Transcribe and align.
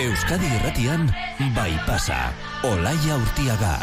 Euskadi 0.00 0.48
Irratian 0.56 1.02
bai 1.52 1.74
pasa. 1.84 2.30
Olaia 2.64 3.18
Urtiaga. 3.20 3.74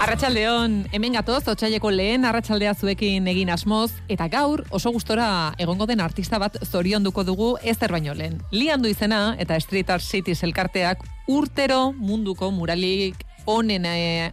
Arratxaldeon, 0.00 0.74
hemen 0.90 1.14
gatoz, 1.14 1.44
otxaileko 1.52 1.94
lehen 1.94 2.26
arratsaldea 2.26 2.74
zuekin 2.74 3.30
egin 3.30 3.54
asmoz, 3.54 3.92
eta 4.10 4.26
gaur 4.26 4.64
oso 4.74 4.90
gustora 4.90 5.54
egongo 5.62 5.86
den 5.86 6.02
artista 6.02 6.42
bat 6.42 6.58
zorionduko 6.66 7.22
dugu 7.22 7.52
ezer 7.62 7.94
baino 7.94 8.18
lehen. 8.18 8.40
Liandu 8.50 8.90
izena 8.90 9.36
eta 9.38 9.60
Street 9.62 9.94
Art 9.94 10.02
Cities 10.02 10.42
elkarteak 10.42 11.06
urtero 11.30 11.92
munduko 11.94 12.50
muralik 12.50 13.22
onen, 13.46 13.84
eh, 13.86 14.32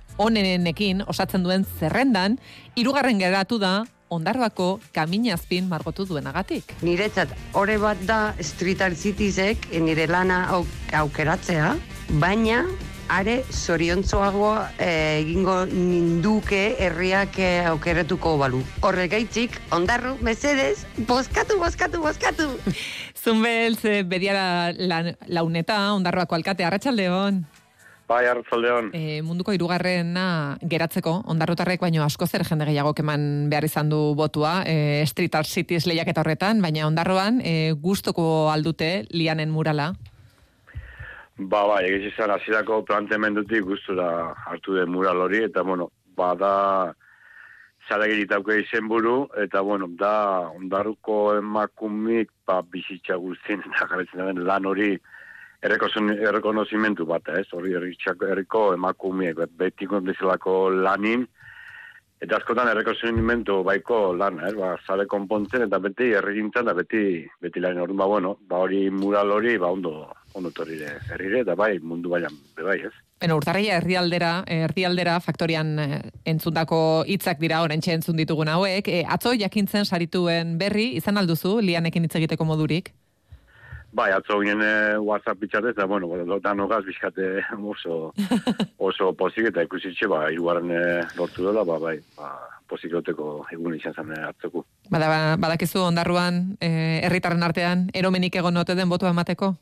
osatzen 1.07 1.43
duen 1.43 1.65
zerrendan, 1.79 2.39
hirugarren 2.75 3.19
geratu 3.19 3.57
da 3.59 3.85
ondarroako 4.09 4.79
kaminazpin 4.93 5.67
margotu 5.67 6.05
duenagatik. 6.05 6.63
Niretzat, 6.81 7.29
ore 7.53 7.77
bat 7.77 7.97
da 8.07 8.33
Street 8.39 8.81
Art 8.81 8.95
Citiesek 8.97 9.67
nire 9.81 10.07
lana 10.07 10.45
au- 10.49 10.65
aukeratzea, 10.93 11.75
baina 12.19 12.65
are 13.09 13.43
zoriontzoago 13.51 14.57
eh, 14.79 15.19
egingo 15.21 15.65
ninduke 15.65 16.75
herriak 16.79 17.37
eh, 17.39 17.65
aukeratuko 17.67 18.37
balu. 18.37 18.61
Horregaitzik, 18.81 19.51
ondarru, 19.71 20.17
mesedez, 20.21 20.85
bozkatu, 21.07 21.57
bozkatu, 21.59 22.01
bozkatu! 22.01 22.49
Zunbelz, 23.23 23.83
eh, 23.85 24.03
bediara 24.03 24.73
la, 24.77 25.03
launeta, 25.27 25.93
ondarroako 25.93 26.35
alkate, 26.35 26.63
arratsaldeon. 26.67 27.45
Bai, 28.07 28.23
hartzaldeon. 28.23 28.93
E, 28.95 29.19
munduko 29.19 29.51
hirugarrena 29.51 30.55
geratzeko, 30.63 31.11
ondarrotarrek 31.27 31.81
baino 31.83 32.05
asko 32.05 32.23
zer 32.25 32.45
jende 32.47 32.63
gehiago 32.69 32.93
eman 33.03 33.49
behar 33.51 33.67
izan 33.67 33.89
du 33.91 33.99
botua, 34.15 34.61
e, 34.63 35.03
Street 35.11 35.35
Art 35.35 35.49
Cities 35.51 35.83
lehiaketa 35.89 36.23
horretan, 36.23 36.61
baina 36.63 36.85
ondarroan 36.87 37.41
e, 37.43 37.73
gustoko 37.75 38.47
aldute 38.53 39.03
lianen 39.11 39.51
murala. 39.51 39.89
Ba, 41.37 41.65
bai, 41.67 41.83
egiz 41.89 42.13
izan, 42.13 42.31
azirako 42.31 42.79
planteamendutik 42.87 43.67
gustura 43.67 44.07
hartu 44.47 44.79
den 44.79 44.89
mural 44.89 45.19
hori, 45.27 45.43
eta, 45.49 45.61
bueno, 45.67 45.91
bada 46.15 46.95
zaragiritauko 47.89 48.55
izen 48.55 48.87
buru, 48.87 49.17
eta, 49.43 49.59
bueno, 49.67 49.91
da, 49.99 50.47
ondarruko 50.55 51.35
emakumik, 51.41 52.31
ba, 52.47 52.61
bizitza 52.63 53.19
guztien, 53.19 53.67
eta 53.67 53.91
jarretzen 53.91 54.25
den 54.31 54.43
lan 54.47 54.65
hori, 54.65 54.95
errekonozimentu 55.67 57.05
bat, 57.05 57.29
ez, 57.37 57.47
hori 57.53 57.75
herriko 57.75 58.73
emakumiek, 58.73 59.39
betiko 59.57 60.01
bezalako 60.01 60.69
lanin, 60.71 61.25
eta 62.21 62.39
askotan 62.39 62.71
errekozimentu 62.71 63.61
baiko 63.67 64.13
lan, 64.17 64.39
ez, 64.47 64.53
ba, 64.57 64.75
zare 64.87 65.05
konpontzen, 65.09 65.67
eta 65.67 65.79
beti 65.79 66.11
erregintzen, 66.17 66.65
eta 66.65 66.77
beti, 66.77 67.03
beti 67.41 67.61
lan 67.63 67.81
hori, 67.83 67.97
ba, 67.97 68.07
bueno, 68.09 68.37
ba, 68.49 68.63
hori 68.65 68.87
mural 68.89 69.31
hori, 69.31 69.57
ba, 69.61 69.71
ondo, 69.71 70.07
ondo 70.33 70.51
torrire, 70.51 70.97
herrire, 71.11 71.43
eta 71.45 71.55
bai, 71.55 71.77
mundu 71.79 72.09
baian, 72.13 72.33
be 72.55 72.65
bai, 72.65 72.79
ez. 72.89 72.93
Bueno, 73.19 73.37
urtarria 73.39 73.79
herrialdera, 73.79 74.43
herrialdera 74.45 75.15
faktorian 75.25 75.71
eh, 75.81 76.01
entzundako 76.29 76.79
hitzak 77.09 77.39
dira 77.41 77.63
oraintxe 77.65 77.95
entzun 77.97 78.19
ditugun 78.19 78.51
hauek. 78.53 78.85
E, 78.93 78.99
atzo 79.09 79.33
jakintzen 79.33 79.89
sarituen 79.89 80.53
berri 80.61 80.91
izan 80.99 81.17
alduzu 81.17 81.55
lianekin 81.65 82.05
hitz 82.05 82.13
egiteko 82.19 82.45
modurik. 82.45 82.93
Bai, 83.91 84.11
atzo 84.11 84.41
ginen 84.41 84.61
eh, 84.61 84.97
WhatsApp 84.99 85.39
bitxatez, 85.39 85.71
eta, 85.71 85.85
bueno, 85.85 86.07
bueno, 86.07 86.39
danogaz 86.43 86.83
bizkate 86.85 87.41
oso, 87.73 88.13
oso 88.77 89.13
pozik, 89.13 89.47
eta 89.51 89.63
ikusitxe, 89.63 90.09
ba, 90.11 90.27
iruaren 90.31 90.73
lortu 91.17 91.47
dela, 91.47 91.63
ba, 91.63 91.79
bai, 91.79 91.97
ba, 92.17 92.33
pozik 92.67 92.93
egun 92.93 93.75
izan 93.75 93.95
zen 93.95 94.11
eh, 94.11 94.23
hartzeko. 94.27 94.65
Bada, 94.91 95.35
badakizu 95.39 95.81
ondarruan 95.85 96.57
eh, 96.59 96.99
herritarren 97.07 97.43
artean 97.43 97.87
eromenik 97.93 98.35
egon 98.35 98.57
ote 98.57 98.75
den 98.75 98.89
botua 98.89 99.13
emateko? 99.15 99.53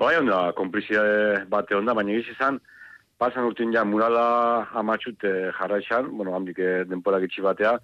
Bai, 0.00 0.16
onda, 0.18 0.52
konplizia 0.56 1.02
bate 1.48 1.76
onda, 1.76 1.94
baina 1.94 2.16
egiz 2.16 2.32
izan, 2.34 2.58
pasan 3.20 3.46
urtin 3.46 3.72
ja 3.74 3.84
murala 3.84 4.66
amatxut 4.80 5.24
eh, 5.24 5.50
jarraixan, 5.58 6.10
bueno, 6.16 6.34
handik 6.36 6.58
eh, 6.58 6.84
denpora 6.88 7.20
gitxi 7.22 7.44
batea, 7.44 7.76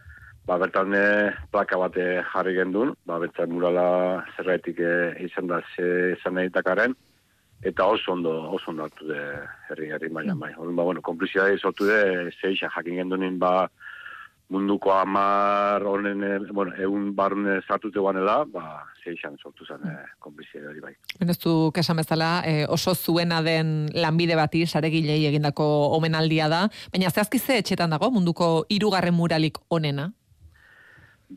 ba, 0.47 0.59
bertan 0.59 0.95
eh, 0.95 1.33
plaka 1.53 1.78
bate 1.78 2.06
jarri 2.33 2.55
gendun, 2.56 2.95
ba, 3.06 3.19
bertan 3.19 3.53
murala 3.53 4.25
zerraitik 4.37 4.81
eh, 4.81 5.15
izan 5.27 5.47
da 5.51 5.61
ze 5.77 6.17
izan 6.17 6.34
nahi 6.34 6.49
dakaren, 6.49 6.97
eta 7.62 7.87
oso 7.87 8.12
ondo, 8.12 8.33
oso 8.51 8.71
ondo 8.71 8.84
hartu 8.84 9.06
de 9.09 9.21
herri 9.69 9.91
herri 9.93 10.09
mailan 10.09 10.39
bai. 10.39 10.53
Orduan, 10.56 10.77
ba, 10.77 10.89
bueno, 10.89 11.03
konplizia 11.03 11.47
sortu 11.59 11.87
de 11.87 12.31
zeixa 12.41 12.71
jakin 12.77 13.03
gendunin, 13.03 13.39
ba, 13.39 13.69
munduko 14.51 14.91
amar 14.93 15.83
honen, 15.87 16.23
eh, 16.25 16.39
bueno, 16.53 16.75
egun 16.75 17.15
barne 17.15 17.61
sartute 17.62 18.01
guanela, 18.03 18.45
ba, 18.45 18.83
zeixan 19.05 19.37
sortu 19.39 19.65
zen 19.65 19.84
eh, 19.87 20.07
konplizia 20.19 20.67
hori 20.69 20.83
bai. 20.83 20.95
Ez 21.22 21.39
du 21.39 21.71
kesan 21.75 22.01
bezala, 22.03 22.31
eh, 22.45 22.65
oso 22.69 22.95
zuena 22.95 23.41
den 23.47 23.89
lanbide 23.95 24.37
bati, 24.37 24.67
saregilei 24.67 25.22
egindako 25.31 25.65
omenaldia 25.97 26.49
da, 26.51 26.65
baina 26.93 27.12
zehazki 27.15 27.39
ze 27.39 27.61
etxetan 27.62 27.95
dago 27.95 28.11
munduko 28.11 28.67
hirugarren 28.69 29.15
muralik 29.15 29.62
onena? 29.71 30.11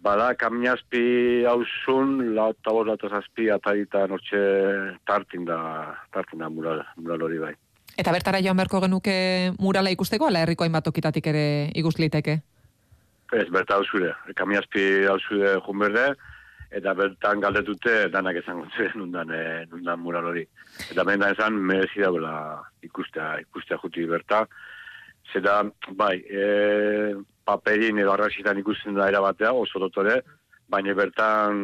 Bada, 0.02 0.34
kamiazpi 0.34 1.46
hausun, 1.46 2.34
lau 2.34 2.50
eta 2.56 2.72
bost, 2.74 2.88
lau 2.90 2.96
eta 2.98 3.12
zazpi, 3.14 3.50
atarita 3.54 4.08
nortxe 4.10 4.40
tartin 5.06 5.46
da, 5.46 5.60
tartin 6.14 6.42
da 6.42 6.50
mural, 6.50 6.82
mural 6.98 7.22
hori 7.28 7.38
bai. 7.38 7.54
Eta 7.94 8.12
bertara 8.16 8.42
joan 8.42 8.58
beharko 8.58 8.82
genuke 8.82 9.16
murala 9.62 9.94
ikusteko, 9.94 10.28
ala 10.28 10.42
herriko 10.42 10.66
hainbat 10.66 10.88
tokitatik 10.90 11.30
ere 11.30 11.46
ikus 11.78 12.00
liteke? 12.02 12.40
Ez, 13.34 13.46
berta 13.54 13.78
hausure, 13.78 14.16
kamiazpi 14.38 15.06
hausure 15.10 15.60
junberde, 15.68 16.08
eta 16.74 16.94
bertan 16.98 17.42
galdetute 17.44 18.08
danak 18.14 18.42
esango 18.42 18.66
zen 18.78 18.98
nundan, 18.98 19.30
e, 19.30 19.44
nundan 19.70 20.02
mural 20.02 20.32
hori. 20.32 20.48
Eta 20.90 21.06
behin 21.06 21.22
da 21.22 21.30
esan, 21.36 21.60
merezi 21.70 22.02
dagoela 22.02 22.36
ikustea, 22.82 23.36
ikustea 23.46 23.78
juti 23.86 24.10
berta. 24.10 24.48
Zeta, 25.34 25.64
bai, 25.98 26.18
e, 26.30 27.16
paperin 27.44 28.00
edo 28.00 28.14
arrazitan 28.14 28.60
ikusten 28.62 28.96
da 28.96 29.10
erabatea, 29.10 29.54
oso 29.58 29.82
dotore, 29.82 30.22
baina 30.70 30.94
bertan 30.94 31.64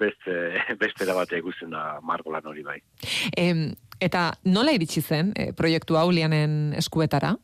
beste, 0.00 0.36
beste 0.82 1.06
erabatea 1.06 1.42
ikusten 1.42 1.72
da 1.76 2.00
margolan 2.02 2.48
hori 2.48 2.64
bai. 2.66 2.78
Em, 3.38 3.70
eta 4.00 4.30
nola 4.44 4.74
iritsi 4.74 5.02
zen 5.02 5.32
eh, 5.36 5.52
proiektu 5.56 5.98
hau 6.00 6.08
lianen 6.10 6.74
eskuetara? 6.78 7.36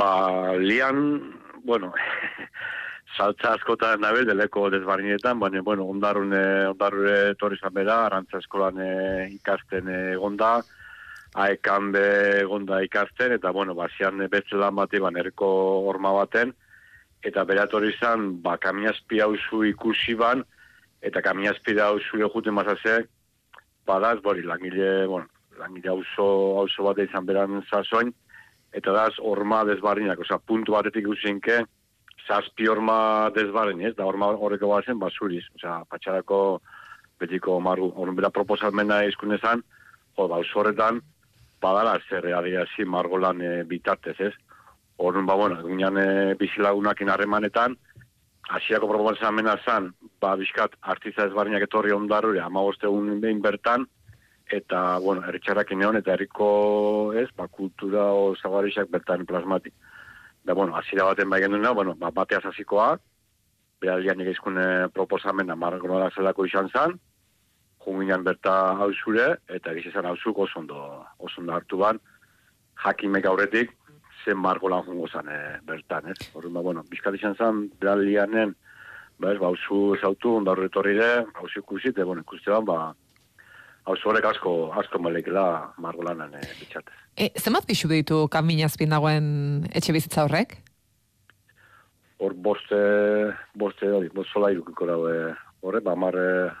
Ba, 0.00 0.12
lian, 0.58 0.98
bueno, 1.64 1.92
saltza 3.16 3.54
askotan 3.54 4.02
nabel, 4.02 4.26
deleko 4.26 4.68
desbarrinetan, 4.74 5.38
baina, 5.40 5.62
bueno, 5.62 5.86
ondarrun, 5.92 6.32
eh, 6.34 6.70
ondarrure 6.72 7.34
torri 7.40 7.58
bera, 7.70 8.04
arantza 8.06 8.38
eskolan 8.42 8.80
eh, 8.80 9.28
ikasten 9.36 9.88
eh, 9.88 10.12
egonda, 10.14 10.56
aekan 11.34 11.90
be 11.92 12.04
egonda 12.44 12.80
ikasten, 12.84 13.34
eta, 13.34 13.50
bueno, 13.50 13.74
basian 13.74 14.22
beste 14.30 14.56
lan 14.56 14.76
bate, 14.78 15.00
ban, 15.02 15.16
erko 15.18 15.48
horma 15.88 16.12
baten, 16.14 16.52
eta 17.26 17.44
beratorri 17.44 17.90
izan, 17.94 18.40
ba, 18.42 18.56
kamiazpi 18.62 19.20
hauzu 19.24 19.64
ikusi 19.72 20.14
ban, 20.14 20.44
eta 21.02 21.22
kamiazpi 21.24 21.74
da 21.74 21.90
hauzu 21.90 22.22
juten 22.22 22.54
mazazek, 22.54 23.08
badaz, 23.86 24.20
bori, 24.22 24.44
langile, 24.46 25.06
bueno, 25.06 25.26
langile 25.58 25.90
hauzo, 25.90 26.26
hauzo 26.60 26.86
bat 26.86 27.02
izan 27.02 27.26
beran 27.26 27.64
zazoin, 27.70 28.12
eta 28.72 28.94
daz, 28.94 29.14
horma 29.18 29.64
desbarrinak, 29.66 30.20
oza, 30.22 30.38
puntu 30.38 30.76
batetik 30.76 31.08
usinke, 31.08 31.64
zazpi 32.28 32.68
horma 32.70 33.30
desbarrin, 33.34 33.82
ez, 33.82 33.94
da 33.98 34.06
horma 34.06 34.30
horreko 34.38 34.70
bazen, 34.70 35.00
basuriz, 35.02 35.42
oza, 35.58 35.80
patxarako 35.90 36.60
betiko 37.18 37.58
margu, 37.60 37.90
horren 37.96 38.14
bera 38.14 38.30
proposalmena 38.30 39.02
izkunezan, 39.10 39.62
jo, 40.14 40.28
ba, 40.30 40.38
horretan, 40.54 41.02
badala 41.64 41.96
zer 42.08 42.28
adiazi 42.36 42.84
margolan 42.84 43.40
e, 43.40 43.54
bitartez, 43.70 44.16
ez, 44.28 44.34
horren, 44.96 45.26
ba, 45.26 45.36
bueno, 45.40 45.60
egunean 45.64 45.98
e, 45.98 46.08
bizilagunakin 46.40 47.10
harremanetan, 47.14 47.76
hasiako 48.48 48.90
proposamena 48.92 49.56
zan, 49.64 49.92
ba, 50.20 50.34
bizkat, 50.40 50.76
artiza 50.94 51.28
ezbarrinak 51.28 51.64
etorri 51.66 51.94
ondarrure, 51.96 52.42
ama 52.44 52.64
egun 52.74 53.20
behin 53.20 53.40
bertan, 53.42 53.86
eta, 54.58 54.98
bueno, 55.00 55.24
erritxarrak 55.28 55.72
eneon, 55.72 55.96
eta 55.96 56.12
herriko, 56.14 56.48
ez, 57.16 57.28
ba, 57.36 57.48
kultura 57.48 58.10
o 58.12 58.34
zagarixak 58.36 58.90
bertan 58.92 59.24
plasmati. 59.26 59.72
Da, 60.44 60.52
bueno, 60.52 60.76
azira 60.76 61.08
baten 61.08 61.30
bai 61.30 61.40
genduna, 61.40 61.72
bueno, 61.72 61.94
ba, 61.96 62.10
batea 62.12 62.42
zazikoa, 62.44 62.94
behalian 63.80 64.20
egizkune 64.24 64.88
proposamena 64.94 65.56
margola 65.56 66.10
zelako 66.14 66.46
izan 66.48 66.68
zan, 66.72 66.98
junginan 67.84 68.24
berta 68.24 68.74
hausure, 68.80 69.36
eta 69.48 69.72
egiz 69.72 69.90
izan 69.92 70.08
hausuk 70.08 70.38
oso 70.46 70.60
ondo, 70.60 70.80
oso 71.18 71.40
ondo 71.42 71.54
hartu 71.54 71.78
ban, 71.80 72.00
jakimek 72.84 73.26
aurretik, 73.28 73.72
zen 74.24 74.40
margolan 74.40 74.84
jungo 74.86 75.08
zan 75.08 75.28
e, 75.28 75.38
bertan, 75.68 76.10
ez? 76.12 76.18
Horren, 76.34 76.54
ba, 76.56 76.64
bueno, 76.64 76.84
bizkat 76.90 77.16
izan 77.18 77.36
zan, 77.36 77.64
behalianen, 77.80 78.54
ba, 79.18 79.32
ez, 79.32 79.38
ba, 79.38 79.50
hausu 79.50 79.96
zautu, 80.00 80.38
onda 80.40 80.54
horretorri 80.54 80.96
de, 80.98 81.10
hausu 81.40 81.60
ikusi, 81.60 81.92
eta, 81.92 82.06
bueno, 82.08 82.24
ikuste 82.24 82.52
ban, 82.54 82.68
ba, 82.68 82.78
hau 83.84 83.96
zorek 84.00 84.24
asko, 84.32 84.54
asko 84.80 85.00
melekela 85.02 85.46
margolanan 85.82 86.38
e, 86.38 86.44
bitxatez. 86.60 87.00
E, 87.14 87.30
zenbat 87.38 87.66
pixu 87.68 87.90
ditu 87.90 88.24
kaminazpin 88.32 88.94
dagoen 88.94 89.26
etxe 89.76 89.94
bizitza 89.94 90.24
horrek? 90.24 90.56
Hor 92.24 92.32
boste, 92.46 92.78
boste 93.60 93.90
hori, 93.90 94.08
bost 94.14 94.32
sola 94.32 94.50
irukiko 94.54 94.88
dago, 94.88 95.10
e, 95.12 95.34
horre, 95.64 95.80
ba, 95.80 95.94
mar, 95.96 96.14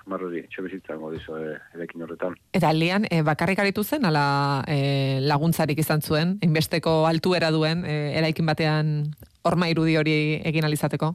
mar 0.08 0.22
hori, 0.24 0.40
etxe 0.46 0.62
bizitzan 0.64 1.02
godizo 1.02 1.36
e, 1.36 1.52
erekin 1.76 2.04
horretan. 2.06 2.36
Eta 2.56 2.72
lian, 2.72 3.04
e, 3.10 3.20
bakarrik 3.26 3.60
aritu 3.60 3.84
zen, 3.84 4.06
ala 4.08 4.64
e, 4.66 5.20
laguntzarik 5.20 5.78
izan 5.82 6.00
zuen, 6.00 6.38
inbesteko 6.42 7.02
altuera 7.08 7.50
duen, 7.52 7.84
e, 7.84 8.14
eraikin 8.18 8.48
batean 8.48 8.94
orma 9.44 9.68
irudi 9.68 9.98
hori 10.00 10.16
egin 10.48 10.64
alizateko? 10.64 11.12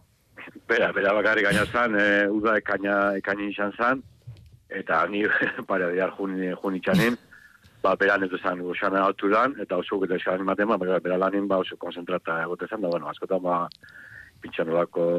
Bera, 0.69 0.91
bera 0.93 1.15
bakarrik 1.17 1.49
gaina 1.49 1.65
zan, 1.65 1.97
e, 1.97 2.27
uda 2.29 2.59
ekaina, 2.61 2.99
ekaini 3.17 3.49
izan 3.53 3.73
zan, 3.77 4.03
eta 4.69 5.01
ni 5.09 5.23
pare 5.69 5.89
diar 5.95 6.13
juni, 6.17 6.53
juni 6.61 6.83
txanin, 6.85 7.17
ba, 7.81 7.95
bera 7.97 8.19
netu 8.21 8.37
zan 8.37 8.61
goxan 8.65 8.97
alturan, 9.01 9.57
eta 9.65 9.81
oso 9.81 9.97
geta 10.03 10.19
esan 10.19 10.45
ematen, 10.45 10.69
ba, 10.69 10.77
bera, 10.77 11.17
lanin 11.17 11.49
ba, 11.49 11.63
oso 11.65 11.77
konzentrata 11.81 12.43
egote 12.43 12.69
zan, 12.69 12.85
da, 12.85 12.93
bueno, 12.93 13.09
askotan 13.09 13.41
ba, 13.41 13.63
pintxan 14.43 14.69
olako 14.69 15.09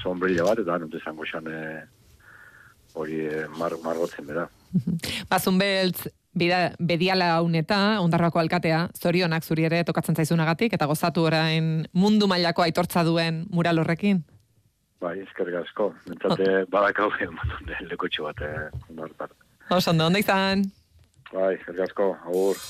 sombrilla 0.00 0.46
bat, 0.46 0.62
eta 0.62 0.78
netu 0.78 1.02
zan 1.02 1.18
goxan 1.18 1.50
e, 1.50 1.60
hori 2.94 3.20
e, 3.26 3.46
mar, 3.58 3.74
margotzen 3.84 4.26
bera. 4.26 4.46
Bazun 5.32 5.58
beltz, 5.58 6.08
bida, 6.34 6.60
bediala 6.78 7.32
hauneta, 7.38 8.00
ondarroako 8.02 8.42
alkatea, 8.42 8.88
zorionak 8.98 9.44
zuri 9.44 9.66
ere 9.68 9.82
tokatzen 9.86 10.16
zaizunagatik, 10.18 10.74
eta 10.76 10.88
gozatu 10.90 11.26
orain 11.30 11.86
mundu 11.92 12.30
mailako 12.30 12.66
aitortza 12.66 13.04
duen 13.06 13.44
mural 13.50 13.82
horrekin? 13.82 14.22
Bai, 15.04 15.18
eskerrik 15.20 15.60
asko. 15.60 15.90
Mentzate, 16.08 16.64
badakau 16.72 17.10
egin 17.18 17.90
lekotxo 17.90 18.24
bat, 18.30 18.40
eh. 18.40 18.70
Oso, 19.70 19.90
ondo, 19.90 20.06
ondo 20.06 20.22
izan? 20.22 20.64
Bai, 21.32 21.54
eskerrik 21.58 21.90
asko, 21.90 22.14
agur. 22.24 22.62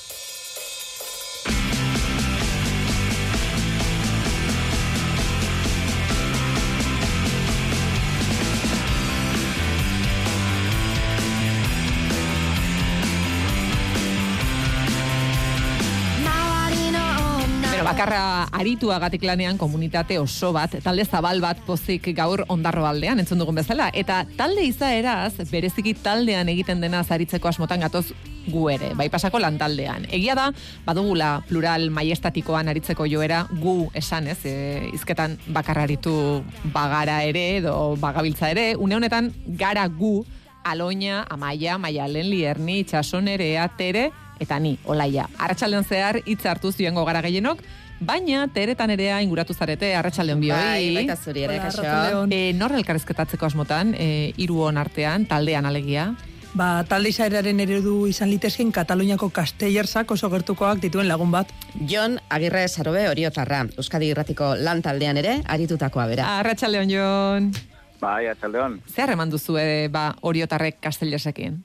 Bakarra 17.95 18.49
arituagatik 18.51 19.23
lanean 19.23 19.55
komunitate 19.55 20.17
oso 20.19 20.49
bat, 20.51 20.73
talde 20.83 21.05
zabal 21.07 21.39
bat 21.39 21.61
pozik 21.63 22.09
gaur 22.17 22.41
ondarro 22.51 22.83
aldean, 22.83 23.21
entzun 23.21 23.39
dugun 23.39 23.55
bezala. 23.55 23.85
Eta 23.95 24.17
talde 24.35 24.65
izaeraz, 24.67 25.37
bereziki 25.47 25.93
taldean 26.03 26.51
egiten 26.51 26.83
dena 26.83 27.05
zaritzeko 27.07 27.47
asmotan 27.47 27.85
gatoz 27.85 28.09
gu 28.51 28.65
ere, 28.73 28.89
bai 28.99 29.07
pasako 29.13 29.39
lan 29.39 29.55
taldean. 29.61 30.09
Egia 30.11 30.35
da, 30.35 30.49
badugula 30.83 31.29
plural 31.47 31.87
maiestatikoan 31.95 32.67
aritzeko 32.73 33.07
joera 33.07 33.45
gu 33.61 33.77
esan 33.95 34.27
ez, 34.27 34.41
e, 34.43 34.89
izketan 34.91 35.37
bakarra 35.55 35.87
aritu 35.87 36.43
bagara 36.75 37.21
ere, 37.23 37.45
edo 37.61 37.95
bagabiltza 37.95 38.51
ere, 38.51 38.73
une 38.75 38.99
honetan 38.99 39.31
gara 39.47 39.87
gu, 39.87 40.25
aloina, 40.67 41.23
amaia, 41.31 41.79
maialen, 41.79 42.27
lierni, 42.27 42.81
itxason 42.83 43.31
ere, 43.31 43.53
atere, 43.63 44.09
eta 44.43 44.59
ni, 44.59 44.75
olaia. 44.83 45.29
Arratxaldean 45.39 45.87
zehar 45.87 46.19
hitz 46.25 46.43
hartu 46.43 46.73
zioengo 46.75 47.05
gara 47.07 47.23
gehienok, 47.23 47.63
baina 47.99 48.47
teretan 48.53 48.91
erea 48.91 49.21
inguratu 49.23 49.53
zarete 49.53 49.93
arratsaldeon 49.95 50.39
bioi. 50.41 50.55
Bai, 50.57 50.93
baita 50.99 51.15
zuri 51.15 51.45
ere, 51.47 51.59
kaso. 51.63 51.83
E, 52.29 52.53
nor 52.53 52.75
elkarrezketatzeko 52.75 53.45
asmotan, 53.45 53.93
e, 53.97 54.33
hiru 54.37 54.61
on 54.67 54.77
artean, 54.77 55.25
taldean 55.29 55.65
alegia? 55.65 56.13
Ba, 56.55 56.85
talde 56.87 57.11
izaeraren 57.11 57.59
eredu 57.59 58.05
izan 58.07 58.29
litezken 58.31 58.69
Kataluniako 58.71 59.27
kastellerzak 59.35 60.11
oso 60.15 60.29
gertukoak 60.31 60.79
dituen 60.79 61.09
lagun 61.09 61.33
bat. 61.33 61.51
Jon 61.83 62.15
Agirre 62.31 62.67
Sarobe 62.69 63.09
Oriotarra, 63.09 63.65
Euskadi 63.75 64.13
Irratiko 64.13 64.53
lan 64.55 64.81
taldean 64.81 65.19
ere, 65.19 65.41
aritutakoa 65.51 66.07
bera. 66.07 66.29
Arratxaldeon, 66.39 66.93
Jon. 66.95 67.51
Bai, 67.99 68.27
atxaldeon. 68.31 68.79
Zer 68.87 69.11
eman 69.11 69.31
duzu 69.31 69.57
e, 69.59 69.87
ba, 69.91 70.13
oriotarrek 70.21 70.79
kastellersekin? 70.83 71.63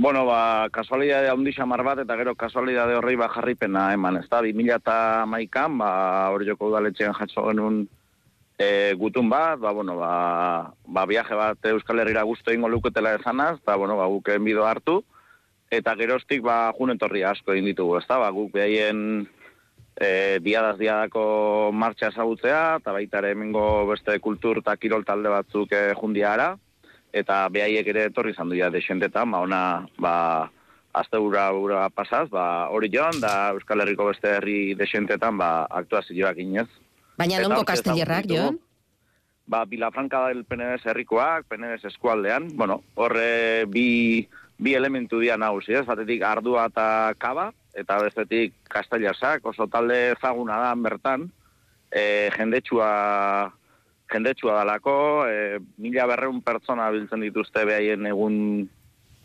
Bueno, 0.00 0.26
ba, 0.26 0.70
kasualidade 0.70 1.26
handi 1.26 1.50
xamar 1.50 1.82
bat, 1.82 1.98
eta 1.98 2.14
gero 2.20 2.36
kasualidade 2.38 2.94
horrei 2.94 3.16
ba 3.18 3.26
jarripena 3.32 3.88
eman, 3.96 4.20
ez 4.20 4.28
da, 4.30 4.38
2000 4.46 4.76
eta 4.76 5.24
maikan, 5.26 5.74
ba, 5.80 5.88
hori 6.30 6.46
joko 6.46 6.68
udaletxean 6.70 7.16
jatso 7.18 7.42
genuen 7.48 7.80
e, 8.62 8.94
gutun 9.00 9.26
bat, 9.28 9.58
ba, 9.58 9.72
bueno, 9.74 9.96
ba, 9.98 10.12
ba, 10.86 11.04
viaje 11.10 11.34
bat 11.34 11.66
Euskal 11.72 11.98
Herriera 11.98 12.22
guztu 12.22 12.54
ingo 12.54 12.70
luketela 12.70 13.16
ezanaz, 13.18 13.56
eta, 13.58 13.74
bueno, 13.74 13.96
ba, 13.98 14.06
guken 14.06 14.46
bido 14.46 14.68
hartu, 14.70 15.00
eta 15.80 15.96
geroztik, 15.98 16.46
ba, 16.46 16.70
junetorri 16.78 17.26
asko 17.26 17.56
egin 17.56 17.66
ditugu, 17.72 17.98
ez 17.98 18.06
da, 18.06 18.20
ba, 18.22 18.30
guk 18.30 18.54
behaien 18.54 19.26
e, 19.98 20.38
diadaz 20.46 20.76
diadako 20.78 21.26
martxa 21.74 22.12
ezagutzea, 22.14 22.62
eta 22.78 22.94
baita 22.94 23.18
ere 23.18 23.34
hemengo 23.34 23.66
beste 23.90 24.14
kultur 24.22 24.62
eta 24.62 24.78
kirol 24.78 25.02
talde 25.02 25.34
batzuk 25.40 25.74
e, 25.74 25.88
jundiara, 25.98 26.52
eta 27.12 27.46
behaiek 27.52 27.86
ere 27.88 28.08
etorri 28.10 28.32
izan 28.34 28.50
duia 28.52 28.70
desentetan, 28.70 29.30
ba, 29.32 29.40
ona, 29.46 29.62
ba, 29.98 30.14
azte 30.92 31.18
ura, 31.20 31.50
ura 31.52 31.88
pasaz, 31.90 32.28
ba, 32.30 32.68
hori 32.74 32.90
joan, 32.92 33.20
da 33.20 33.50
Euskal 33.54 33.84
Herriko 33.84 34.08
beste 34.10 34.36
herri 34.38 34.74
desentetan, 34.78 35.38
ba, 35.38 35.66
aktuazioak 35.80 36.40
inez. 36.44 36.68
Baina 37.18 37.40
hortxe 37.42 37.64
kastellerrak, 37.72 38.28
dugu. 38.30 38.58
Ba, 39.48 39.64
Bilafranca 39.64 40.26
del 40.28 40.44
Penedes 40.44 40.84
herrikoak, 40.84 41.46
Penedes 41.48 41.84
eskualdean, 41.88 42.50
bueno, 42.56 42.82
horre 43.00 43.64
bi, 43.72 44.26
bi 44.58 44.74
elementu 44.76 45.22
dira 45.22 45.38
nagusi, 45.40 45.72
ez? 45.78 45.86
Batetik 45.88 46.22
ardua 46.26 46.66
eta 46.68 47.14
kaba, 47.18 47.48
eta 47.78 47.96
bestetik 48.02 48.54
kastellarsak, 48.68 49.46
oso 49.48 49.66
talde 49.72 50.12
ezaguna 50.12 50.58
da 50.60 50.74
bertan, 50.76 51.30
e, 51.90 52.28
jendetsua 52.36 52.90
jendetsua 54.12 54.58
dalako, 54.60 54.96
e, 55.28 55.60
mila 55.78 56.06
berreun 56.10 56.40
pertsona 56.42 56.90
biltzen 56.94 57.22
dituzte 57.26 57.64
behaien 57.68 58.06
egun 58.10 58.68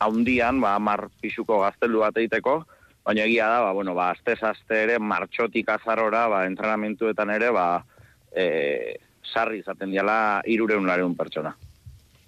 haundian, 0.03 0.59
ba, 0.61 0.77
mar 0.79 1.07
pixuko 1.21 1.61
gaztelu 1.63 2.03
bat 2.03 2.17
egiteko, 2.19 2.61
baina 3.05 3.25
egia 3.27 3.49
da, 3.51 3.61
ba, 3.65 3.73
bueno, 3.73 3.95
ba, 3.95 4.11
azte 4.11 4.35
azte 4.41 4.83
ere, 4.83 4.99
martxotik 4.99 5.69
azarora, 5.69 6.27
ba, 6.27 6.45
entrenamentuetan 6.47 7.31
ere, 7.35 7.51
ba, 7.51 7.67
e, 8.35 8.97
sarri 9.33 9.61
izaten 9.63 9.91
diala 9.91 10.41
irureun 10.45 10.87
lareun 10.87 11.15
pertsona. 11.15 11.53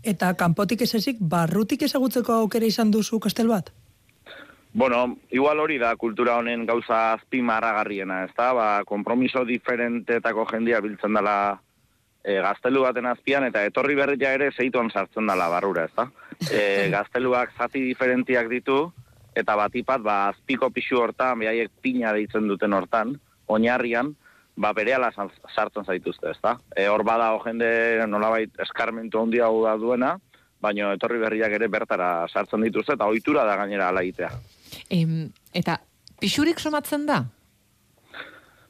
Eta 0.05 0.33
kanpotik 0.37 0.85
ez 0.85 0.93
ezik, 0.99 1.17
barrutik 1.19 1.81
ezagutzeko 1.87 2.33
aukera 2.43 2.67
izan 2.69 2.91
duzu 2.93 3.19
kastel 3.19 3.49
bat? 3.49 3.71
Bueno, 4.75 5.17
igual 5.31 5.59
hori 5.63 5.77
da 5.79 5.95
kultura 5.95 6.35
honen 6.35 6.65
gauza 6.67 7.13
azpimarragarriena, 7.13 8.25
ez 8.25 8.33
da? 8.35 8.49
Ba, 8.53 8.67
kompromiso 8.85 9.45
diferentetako 9.47 10.43
jendia 10.51 10.81
biltzen 10.83 11.15
dela 11.15 11.35
e, 12.25 12.39
gaztelu 12.41 12.81
baten 12.81 13.05
azpian, 13.05 13.45
eta 13.45 13.63
etorri 13.69 13.95
berria 13.97 14.33
ere 14.33 14.49
zeituan 14.51 14.89
sartzen 14.89 15.29
dela 15.29 15.47
barrura, 15.51 15.85
ez 15.85 15.93
da? 15.95 16.09
E, 16.49 16.61
gazteluak 16.95 17.53
zati 17.57 17.83
diferentiak 17.85 18.49
ditu, 18.49 18.79
eta 19.37 19.55
batipat, 19.59 20.01
ba, 20.01 20.17
azpiko 20.33 20.71
pixu 20.73 20.99
hortan, 21.01 21.39
behaiek 21.43 21.71
pina 21.83 22.13
deitzen 22.15 22.47
duten 22.49 22.73
hortan, 22.73 23.13
oinarrian, 23.51 24.13
ba, 24.57 24.71
berehala 24.73 25.11
sa- 25.13 25.29
sartzen 25.53 25.85
zaituzte, 25.85 26.31
ez 26.31 26.39
da? 26.41 26.55
E, 26.75 26.87
hor 26.89 27.03
bada 27.05 27.29
jende 27.45 27.69
nolabait 28.07 28.63
eskarmentu 28.65 29.21
handia 29.21 29.51
da 29.67 29.75
duena, 29.77 30.15
baina 30.65 30.93
etorri 30.95 31.19
berriak 31.21 31.53
ere 31.53 31.67
bertara 31.69 32.27
sartzen 32.31 32.63
dituzte, 32.65 32.95
eta 32.95 33.05
ohitura 33.11 33.43
da 33.45 33.57
gainera 33.59 33.91
ala 33.91 34.01
egitea. 34.01 34.31
Em, 34.89 35.27
eta 35.53 35.77
pixurik 36.19 36.59
somatzen 36.59 37.05
da? 37.05 37.21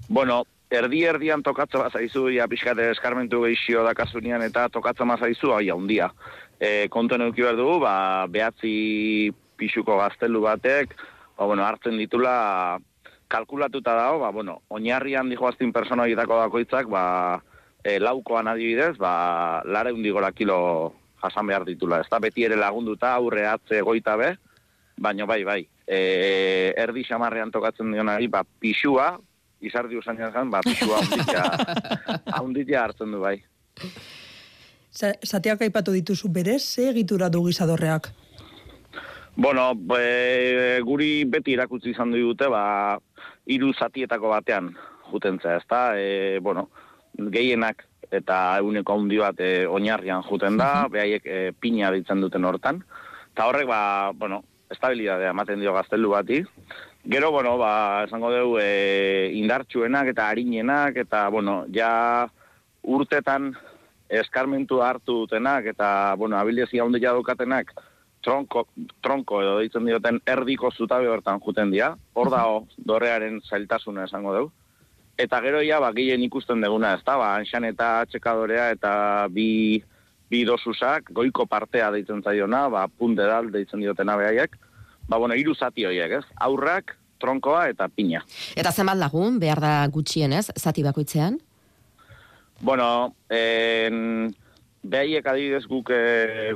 Bueno, 0.10 0.44
erdi 0.72 1.04
erdian 1.06 1.44
tokatzen 1.44 1.84
bazaizu, 1.86 2.30
ja 2.34 2.48
pixkate 2.50 2.90
eskarmentu 2.94 3.44
gehixio 3.46 3.84
dakasunean 3.86 4.42
eta 4.46 4.68
tokatzen 4.74 5.08
bazaizu, 5.14 5.54
hau 5.54 5.62
handia. 5.78 6.10
E, 6.60 6.88
konten 6.90 7.22
eduki 7.22 7.46
behar 7.46 7.58
dugu, 7.60 7.80
ba, 7.84 8.28
behatzi 8.32 9.32
pixuko 9.58 9.98
gaztelu 10.00 10.42
batek, 10.42 10.96
ba, 11.38 11.46
bueno, 11.46 11.66
hartzen 11.66 11.98
ditula 11.98 12.80
kalkulatuta 13.28 13.96
dago, 13.96 14.20
ba, 14.24 14.32
bueno, 14.32 14.62
oinarrian 14.70 15.30
dijoaztin 15.30 15.74
persona 15.74 16.06
egitako 16.06 16.40
dakoitzak, 16.46 16.90
ba, 16.90 17.04
e, 17.84 18.00
laukoan 18.00 18.48
adibidez, 18.48 18.96
ba, 18.98 19.62
lare 19.66 19.94
undigora 19.94 20.32
kilo 20.32 20.96
jasan 21.22 21.48
behar 21.48 21.66
ditula. 21.66 22.02
Ez 22.02 22.10
da 22.10 22.20
beti 22.20 22.46
ere 22.46 22.58
lagunduta 22.58 23.14
aurre 23.14 23.46
atze 23.50 23.82
goita 23.82 24.18
be, 24.18 24.34
baina 24.98 25.26
bai, 25.30 25.44
bai. 25.44 25.62
E, 25.86 26.74
erdi 26.82 27.04
xamarrean 27.06 27.52
tokatzen 27.54 27.92
dionari, 27.94 28.28
ba, 28.32 28.44
pixua, 28.44 29.16
izardi 29.68 29.98
usan 29.98 30.18
jazan, 30.18 30.50
ba, 30.54 30.62
pixua 30.66 31.00
haunditia, 31.02 31.44
haunditia 32.40 32.84
hartzen 32.84 33.12
du 33.12 33.20
bai. 33.24 33.38
Za- 34.96 35.16
Zateak 35.26 35.62
aipatu 35.68 35.92
dituzu 35.96 36.30
berez, 36.32 36.62
ze 36.64 36.90
egitura 36.90 37.30
du 37.30 37.44
gizadorreak? 37.48 38.12
Bueno, 39.36 39.74
e, 40.00 40.80
guri 40.88 41.26
beti 41.28 41.54
erakutsi 41.58 41.92
izan 41.92 42.14
du 42.16 42.22
dute, 42.30 42.48
ba, 42.48 42.98
hiru 43.52 43.74
zatietako 43.76 44.32
batean 44.32 44.72
juten 45.12 45.42
zea, 45.44 45.58
ezta? 45.60 45.82
E, 46.00 46.40
bueno, 46.40 46.70
gehienak 47.18 47.84
eta 48.16 48.58
eguneko 48.62 48.96
handi 48.96 49.18
bat 49.20 49.40
e, 49.44 49.66
oinarrian 49.68 50.24
juten 50.30 50.56
da, 50.62 50.88
behaiek 50.92 51.26
e, 51.26 51.40
pina 51.60 51.92
ditzen 51.92 52.22
duten 52.24 52.46
hortan. 52.48 52.80
Eta 53.34 53.50
horrek, 53.50 53.68
ba, 53.68 53.82
bueno, 54.16 54.44
estabilidadea 54.72 55.34
ematen 55.36 55.60
dio 55.60 55.74
gaztelu 55.76 56.10
bati. 56.16 56.40
Gero, 57.08 57.30
bueno, 57.30 57.56
ba, 57.60 58.06
esango 58.06 58.32
dugu, 58.34 58.58
e, 58.58 59.30
indartsuenak 59.38 60.08
eta 60.10 60.28
harinenak, 60.28 60.96
eta, 60.98 61.28
bueno, 61.30 61.68
ja 61.70 62.26
urtetan 62.82 63.52
eskarmentu 64.10 64.80
hartu 64.82 65.20
dutenak, 65.22 65.68
eta, 65.70 66.16
bueno, 66.18 66.40
abilizia 66.40 66.82
handia 66.82 67.14
dukatenak, 67.14 67.76
tronko, 68.26 68.66
tronko 69.06 69.44
edo 69.44 69.60
ditzen 69.62 69.86
dioten 69.86 70.18
erdiko 70.26 70.72
zutabe 70.74 71.08
hortan 71.08 71.40
juten 71.46 71.70
dira, 71.70 71.92
hor 72.18 72.34
dago 72.34 72.66
dorrearen 72.90 73.38
zailtasuna 73.46 74.10
esango 74.10 74.34
dugu. 74.40 74.54
Eta 75.16 75.40
gero 75.46 75.62
ja, 75.62 75.78
ba, 75.80 75.94
gehien 75.94 76.26
ikusten 76.26 76.66
deguna, 76.66 76.96
ez 76.98 77.06
da, 77.06 77.20
ba, 77.22 77.36
anxan 77.38 77.70
eta 77.70 77.92
txekadorea 78.10 78.72
eta 78.74 78.94
bi, 79.30 79.78
bi 80.28 80.42
dosusak, 80.44 81.14
goiko 81.14 81.46
partea 81.46 81.94
deitzen 81.94 82.26
zaiona, 82.26 82.66
ba, 82.68 82.88
punte 82.90 83.30
dal 83.30 83.54
deitzen 83.54 83.86
diotena 83.86 84.18
behaiek, 84.18 84.58
ba, 85.08 85.18
bueno, 85.18 85.36
iru 85.36 85.56
zati 85.56 85.86
horiek, 85.86 86.20
ez? 86.20 86.26
Aurrak, 86.48 86.96
tronkoa 87.22 87.68
eta 87.72 87.88
pina. 87.90 88.24
Eta 88.56 88.72
zenbat 88.72 89.00
lagun, 89.00 89.40
behar 89.40 89.62
da 89.64 89.76
gutxienez, 89.92 90.50
zati 90.60 90.84
bakoitzean? 90.86 91.40
Bueno, 92.62 93.16
en, 93.30 94.34
behaiek 94.84 95.28
adibidez 95.28 95.66
guk 95.68 95.92
e, 95.92 96.56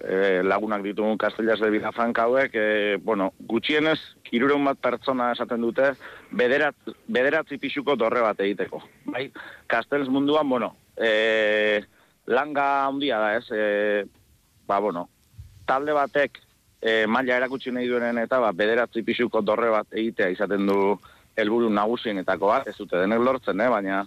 e, 0.00 0.42
lagunak 0.44 0.82
ditugun 0.84 1.18
Castellas 1.20 1.60
de 1.60 1.70
Vilafranca 1.72 2.26
hauek, 2.26 2.54
e, 2.54 2.96
bueno, 3.04 3.30
gutxienez, 3.48 3.98
irureun 4.32 4.66
bat 4.68 4.80
pertsona 4.82 5.30
esaten 5.34 5.64
dute, 5.64 5.94
bederat, 6.30 6.76
bederatzi 7.08 7.58
pixuko 7.62 7.96
dorre 7.96 8.22
bat 8.24 8.40
egiteko. 8.40 8.82
Bai, 9.06 9.30
Castells 9.70 10.10
munduan, 10.12 10.48
bueno, 10.48 10.74
e, 10.96 11.82
langa 12.26 12.68
handia 12.86 13.18
da 13.18 13.34
ez, 13.38 13.46
e, 13.50 14.04
ba, 14.68 14.78
bueno, 14.78 15.08
talde 15.66 15.96
batek 15.96 16.40
e, 16.80 17.06
maila 17.06 17.36
erakutsi 17.36 17.72
nahi 17.72 17.88
duenen 17.88 18.18
eta 18.18 18.40
ba, 18.40 18.52
bederatzi 18.56 19.02
pixuko 19.06 19.42
dorre 19.44 19.70
bat 19.70 19.92
egitea 19.92 20.30
izaten 20.34 20.66
du 20.66 20.80
helburu 21.36 21.70
nagusienetako 21.72 22.50
bat, 22.50 22.68
ez 22.68 22.76
dute 22.78 22.98
denek 22.98 23.20
lortzen, 23.22 23.60
eh? 23.60 23.68
baina 23.70 24.00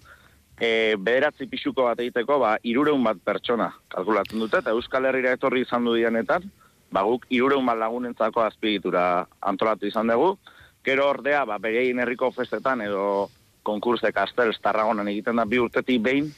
e, 0.60 0.96
bederatzi 0.98 1.48
pixuko 1.50 1.88
bat 1.90 2.02
egiteko 2.04 2.40
ba, 2.42 2.56
irureun 2.64 3.04
bat 3.06 3.22
pertsona 3.24 3.72
kalkulatzen 3.94 4.42
dute, 4.44 4.62
eta 4.62 4.74
Euskal 4.76 5.10
Herriera 5.10 5.38
etorri 5.38 5.64
izan 5.66 5.86
du 5.86 5.96
dianetan, 5.98 6.50
ba, 6.94 7.06
guk 7.08 7.26
irureun 7.34 7.66
bat 7.66 7.80
lagunentzako 7.82 8.44
azpigitura 8.46 9.26
antolatu 9.42 9.90
izan 9.90 10.12
dugu, 10.12 10.36
gero 10.84 11.08
ordea, 11.10 11.46
ba, 11.50 11.60
berein 11.62 12.02
herriko 12.04 12.32
festetan 12.36 12.84
edo 12.86 13.30
konkurse 13.64 14.12
kastel 14.12 14.52
tarragonan 14.62 15.08
egiten 15.08 15.40
da 15.40 15.46
bi 15.48 15.62
urtetik 15.64 16.02
behin, 16.04 16.34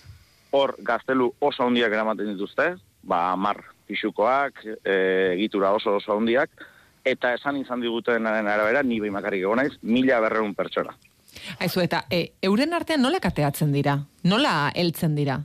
hor 0.55 0.75
gaztelu 0.85 1.31
oso 1.41 1.65
handiak 1.65 1.91
eramaten 1.91 2.29
dituzte, 2.35 2.75
ba, 3.03 3.35
mar 3.35 3.63
pixukoak, 3.87 4.63
e, 4.83 4.95
egitura 5.35 5.71
oso 5.75 5.97
oso 5.99 6.17
handiak, 6.17 6.49
eta 7.05 7.33
esan 7.37 7.57
izan 7.61 7.81
diguten 7.81 8.25
arabera, 8.27 8.81
ni 8.83 8.99
behin 8.99 9.13
makarrik 9.13 9.43
egon 9.45 9.61
naiz, 9.61 9.75
mila 9.81 10.19
berreun 10.23 10.55
pertsona. 10.57 10.95
Aizu, 11.59 11.81
eta 11.83 12.05
e, 12.09 12.31
euren 12.47 12.73
artean 12.73 13.03
nola 13.03 13.19
kateatzen 13.21 13.73
dira? 13.75 13.99
Nola 14.23 14.71
heltzen 14.73 15.15
dira? 15.15 15.37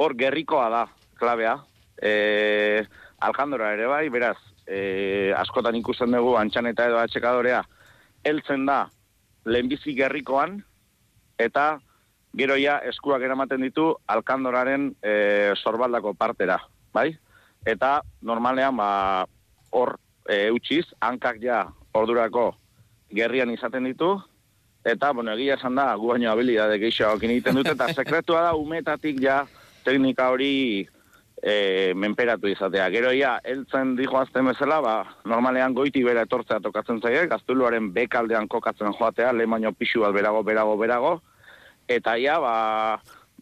Hor, 0.00 0.16
gerrikoa 0.18 0.68
da, 0.72 0.84
klabea. 1.20 1.58
E, 2.00 2.84
Alkandora 3.24 3.72
ere 3.76 3.86
bai, 3.90 4.08
beraz, 4.12 4.36
e, 4.66 5.32
askotan 5.36 5.76
ikusten 5.78 6.14
dugu, 6.16 6.34
antxan 6.40 6.68
eta 6.70 6.88
edo 6.90 6.98
atxekadorea, 7.00 7.62
heltzen 8.24 8.64
da, 8.66 8.84
lehenbizi 9.44 9.94
gerrikoan, 9.96 10.58
eta 11.38 11.78
gero 12.36 12.56
ja 12.58 12.78
eskuak 12.88 13.22
eramaten 13.22 13.62
ditu 13.62 13.92
alkandoraren 14.10 14.90
e, 15.02 15.52
sorbaldako 15.60 16.14
partera, 16.18 16.58
bai? 16.94 17.10
Eta 17.66 17.98
normalean, 18.22 18.76
ba, 18.76 19.26
hor, 19.74 19.96
e, 20.28 20.48
utxiz, 20.54 20.86
hankak 21.00 21.40
ja 21.42 21.64
ordurako 21.94 22.52
gerrian 23.14 23.52
izaten 23.52 23.84
ditu, 23.88 24.14
eta, 24.84 25.12
bueno, 25.12 25.34
egia 25.36 25.58
esan 25.58 25.78
da, 25.78 25.92
gu 25.96 26.12
baino 26.12 26.30
habilidade 26.30 26.78
gehiago 26.82 27.20
egiten 27.22 27.60
dute, 27.60 27.74
eta 27.76 27.88
sekretua 27.98 28.42
da, 28.48 28.54
umetatik 28.58 29.20
ja 29.22 29.44
teknika 29.84 30.30
hori 30.32 30.86
e, 31.44 31.92
menperatu 31.96 32.48
izatea. 32.48 32.88
Gero 32.94 33.12
ja, 33.16 33.36
eltzen 33.44 33.94
dijo 33.98 34.18
azten 34.20 34.48
bezala, 34.48 34.80
ba, 34.84 34.94
normalean 35.28 35.76
goiti 35.76 36.04
bera 36.04 36.24
etortzea 36.28 36.60
tokatzen 36.64 37.00
zaie, 37.02 37.26
gaztuluaren 37.30 37.92
bekaldean 37.96 38.48
kokatzen 38.48 38.94
joatea, 38.98 39.32
lehen 39.32 39.52
baino 39.56 39.72
pixu 39.76 40.04
bat 40.04 40.14
berago, 40.16 40.42
berago, 40.46 40.76
berago, 40.80 41.14
eta 41.88 42.16
ja, 42.20 42.38
ba, 42.40 42.54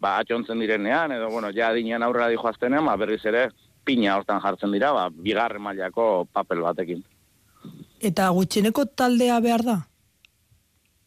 ba, 0.02 0.16
atxontzen 0.18 0.61
direnean, 0.62 1.14
edo, 1.14 1.30
bueno, 1.30 1.52
ja, 1.54 1.71
adinean 1.71 2.02
aurrera 2.02 2.28
dijo 2.32 2.50
aztenean, 2.50 2.88
ba, 2.90 2.97
berriz 2.99 3.23
ere, 3.30 3.47
pina 3.87 4.16
hortan 4.16 4.42
jartzen 4.42 4.75
dira, 4.75 4.92
ba, 4.97 5.06
bigarren 5.12 5.62
mailako 5.62 6.26
papel 6.32 6.62
batekin. 6.66 7.02
Eta 8.02 8.28
gutxeneko 8.35 8.88
taldea 8.99 9.38
behar 9.44 9.66
da? 9.66 9.78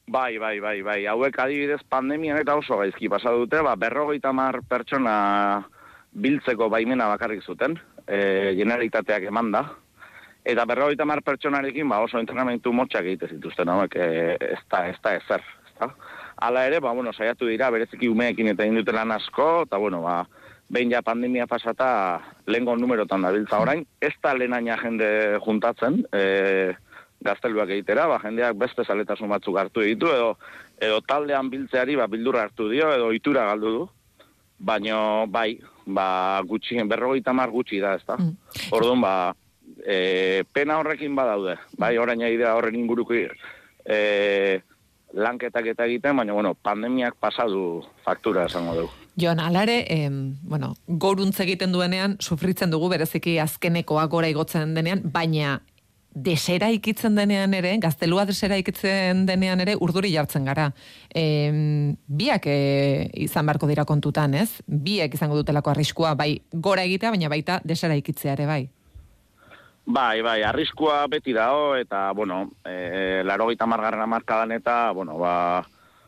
Bai, 0.07 0.37
bai, 0.37 0.59
bai, 0.61 0.77
bai. 0.85 0.99
Hauek 1.09 1.39
adibidez 1.41 1.81
pandemian 1.89 2.37
eta 2.37 2.55
oso 2.55 2.77
gaizki 2.79 3.09
pasa 3.11 3.33
dute, 3.35 3.59
ba, 3.65 3.73
berrogeita 3.75 4.31
mar 4.37 4.61
pertsona 4.69 5.15
biltzeko 6.15 6.69
baimena 6.71 7.09
bakarrik 7.11 7.43
zuten, 7.43 7.75
e, 8.05 8.53
generalitateak 8.59 9.27
eman 9.31 9.51
da. 9.55 9.65
Eta 10.45 10.63
berrogeita 10.69 11.07
mar 11.09 11.23
pertsonarekin, 11.25 11.89
ba, 11.89 12.03
oso 12.05 12.21
entrenamentu 12.21 12.71
motxak 12.71 13.09
egite 13.09 13.31
zituzten, 13.33 13.71
hauek, 13.73 13.97
e, 13.97 14.37
ez 14.53 14.61
da, 14.69 14.85
ez 14.91 14.99
da, 15.01 15.15
ezer. 15.17 15.43
Ez 15.65 15.73
da. 15.81 15.89
Hala 16.37 16.65
ere, 16.67 16.79
ba, 16.83 16.91
bueno, 16.91 17.13
saiatu 17.13 17.47
dira, 17.47 17.69
bereziki 17.71 18.09
umeekin 18.11 18.51
eta 18.51 18.65
indute 18.67 18.91
lan 18.91 19.13
asko, 19.15 19.63
eta, 19.65 19.77
bueno, 19.79 20.01
ba, 20.03 20.23
behin 20.69 20.91
ja 20.91 21.01
pandemia 21.05 21.45
pasata 21.47 22.19
lehenko 22.47 22.75
numerotan 22.75 23.23
da 23.23 23.31
biltza 23.31 23.59
orain, 23.61 23.85
ez 24.01 24.13
da 24.23 24.33
lehenaina 24.33 24.77
jende 24.81 25.07
juntatzen, 25.45 26.01
e, 26.11 26.73
gazteluak 27.25 27.71
egitera, 27.77 28.07
ba, 28.11 28.19
jendeak 28.23 28.57
beste 28.59 28.83
zaletasun 28.83 29.31
batzuk 29.31 29.57
hartu 29.61 29.85
ditu, 29.85 30.11
edo, 30.11 30.33
edo 30.81 30.99
taldean 31.07 31.49
biltzeari 31.53 31.95
ba, 31.95 32.09
bildurra 32.11 32.43
hartu 32.49 32.69
dio, 32.69 32.91
edo 32.93 33.13
itura 33.15 33.47
galdu 33.51 33.71
du, 33.77 33.87
baino 34.59 34.99
bai, 35.31 35.55
ba, 35.85 36.41
gutxi, 36.47 36.81
berrogeita 36.83 37.33
mar 37.33 37.53
gutxi 37.53 37.79
da, 37.79 37.95
ez 37.95 38.03
da. 38.07 38.17
Mm. 38.19 38.35
Orduan, 38.75 39.01
ba, 39.05 39.15
e, 39.85 40.43
pena 40.51 40.79
horrekin 40.81 41.15
badaude, 41.15 41.57
bai, 41.77 41.95
orain 42.01 42.21
idea 42.27 42.55
horren 42.57 42.75
inguruko 42.79 43.15
e, 43.15 44.61
lanketak 45.15 45.71
eta 45.71 45.85
egiten, 45.87 46.17
baina, 46.17 46.33
bueno, 46.35 46.53
pandemiak 46.53 47.15
pasadu 47.19 47.83
faktura 48.05 48.45
esango 48.49 48.75
dugu. 48.75 48.91
Jon, 49.17 49.39
alare, 49.39 49.85
eh, 49.89 50.09
bueno, 50.43 50.73
goruntz 50.87 51.39
egiten 51.39 51.71
duenean, 51.71 52.17
sufritzen 52.19 52.71
dugu 52.71 52.89
bereziki 52.91 53.37
azkenekoa 53.39 54.05
gora 54.11 54.27
igotzen 54.27 54.75
denean, 54.75 55.01
baina 55.13 55.61
desera 56.15 56.69
ikitzen 56.71 57.15
denean 57.15 57.53
ere, 57.53 57.73
gaztelua 57.83 58.23
desera 58.25 58.57
ikitzen 58.57 59.25
denean 59.27 59.59
ere, 59.59 59.75
urduri 59.79 60.13
jartzen 60.13 60.47
gara. 60.47 60.69
E, 61.11 61.25
biak 62.07 62.47
e, 62.47 62.57
izan 63.27 63.45
beharko 63.47 63.67
dira 63.67 63.83
kontutan, 63.85 64.33
ez? 64.39 64.61
Biak 64.67 65.15
izango 65.15 65.35
dutelako 65.35 65.73
arriskua, 65.73 66.15
bai 66.15 66.39
gora 66.51 66.87
egitea, 66.87 67.11
baina 67.11 67.31
baita 67.31 67.59
desera 67.67 67.99
ikitzea 67.99 68.33
ere, 68.37 68.47
bai. 68.47 68.63
Bai, 69.85 70.21
bai, 70.25 70.41
arriskua 70.41 71.05
beti 71.07 71.31
dago, 71.33 71.75
eta, 71.77 72.11
bueno, 72.11 72.49
e, 72.65 73.21
laro 73.23 73.47
gita 73.51 73.67
margarren 73.69 74.01
amarkadan 74.01 74.51
eta, 74.51 74.89
bueno, 74.91 75.17
ba, 75.19 75.61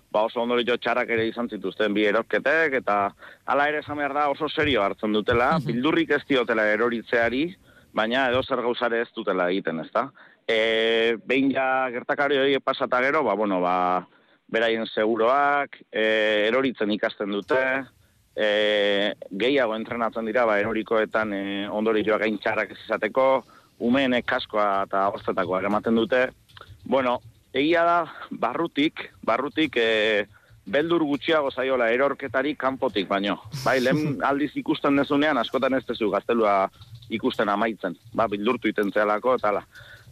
ba 0.09 0.23
oso 0.25 0.41
ondorito 0.41 0.79
txarrak 0.81 1.11
ere 1.13 1.27
izan 1.29 1.49
zituzten 1.49 1.93
bi 1.93 2.07
erosketek, 2.09 2.79
eta 2.79 2.95
ala 3.45 3.67
ere 3.69 3.83
esan 3.83 3.99
behar 4.01 4.15
da 4.17 4.29
oso 4.31 4.49
serio 4.49 4.81
hartzen 4.81 5.13
dutela, 5.13 5.59
bildurrik 5.63 6.15
ez 6.17 6.23
diotela 6.25 6.65
eroritzeari, 6.71 7.43
baina 7.93 8.27
edo 8.31 8.41
zer 8.41 8.63
gauzare 8.65 9.03
ez 9.03 9.11
dutela 9.13 9.45
egiten, 9.53 9.83
ezta? 9.85 10.07
E, 10.47 11.17
behin 11.29 11.51
ja 11.53 11.67
gertakari 11.93 12.39
hori 12.41 12.57
pasata 12.59 13.01
gero, 13.05 13.21
ba, 13.27 13.35
bueno, 13.37 13.59
ba, 13.61 14.07
beraien 14.49 14.87
seguroak, 14.89 15.77
e, 15.91 16.47
eroritzen 16.47 16.95
ikasten 16.97 17.29
dute, 17.35 17.61
e, 18.33 19.13
gehiago 19.29 19.77
entrenatzen 19.77 20.25
dira, 20.25 20.47
ba, 20.49 20.57
erorikoetan 20.63 21.37
e, 21.37 21.43
ondori 21.69 22.01
joa 22.07 22.17
gain 22.25 22.41
txarrak 22.41 22.73
ez 22.73 22.79
izateko, 22.87 23.27
umeenek 23.79 24.25
kaskoa 24.25 24.83
eta 24.87 25.07
horzetako 25.11 25.59
ematen 25.59 25.95
dute. 25.95 26.27
Bueno, 26.85 27.19
egia 27.53 27.83
da, 27.83 27.97
barrutik, 28.31 29.09
barrutik, 29.25 29.77
e, 29.77 30.25
beldur 30.67 31.03
gutxiago 31.07 31.51
zaiola 31.51 31.89
erorketari 31.93 32.55
kanpotik 32.59 33.07
baino. 33.07 33.37
Bai, 33.63 33.79
lehen 33.81 34.19
aldiz 34.29 34.51
ikusten 34.59 34.97
dezunean, 34.99 35.37
askotan 35.37 35.77
ez 35.77 35.85
dezu 35.87 36.09
gaztelua 36.11 36.67
ikusten 37.09 37.49
amaitzen, 37.49 37.95
ba, 38.13 38.27
bildurtu 38.27 38.67
iten 38.67 38.91
zealako, 38.91 39.37
eta 39.39 39.53
ala. 39.53 39.63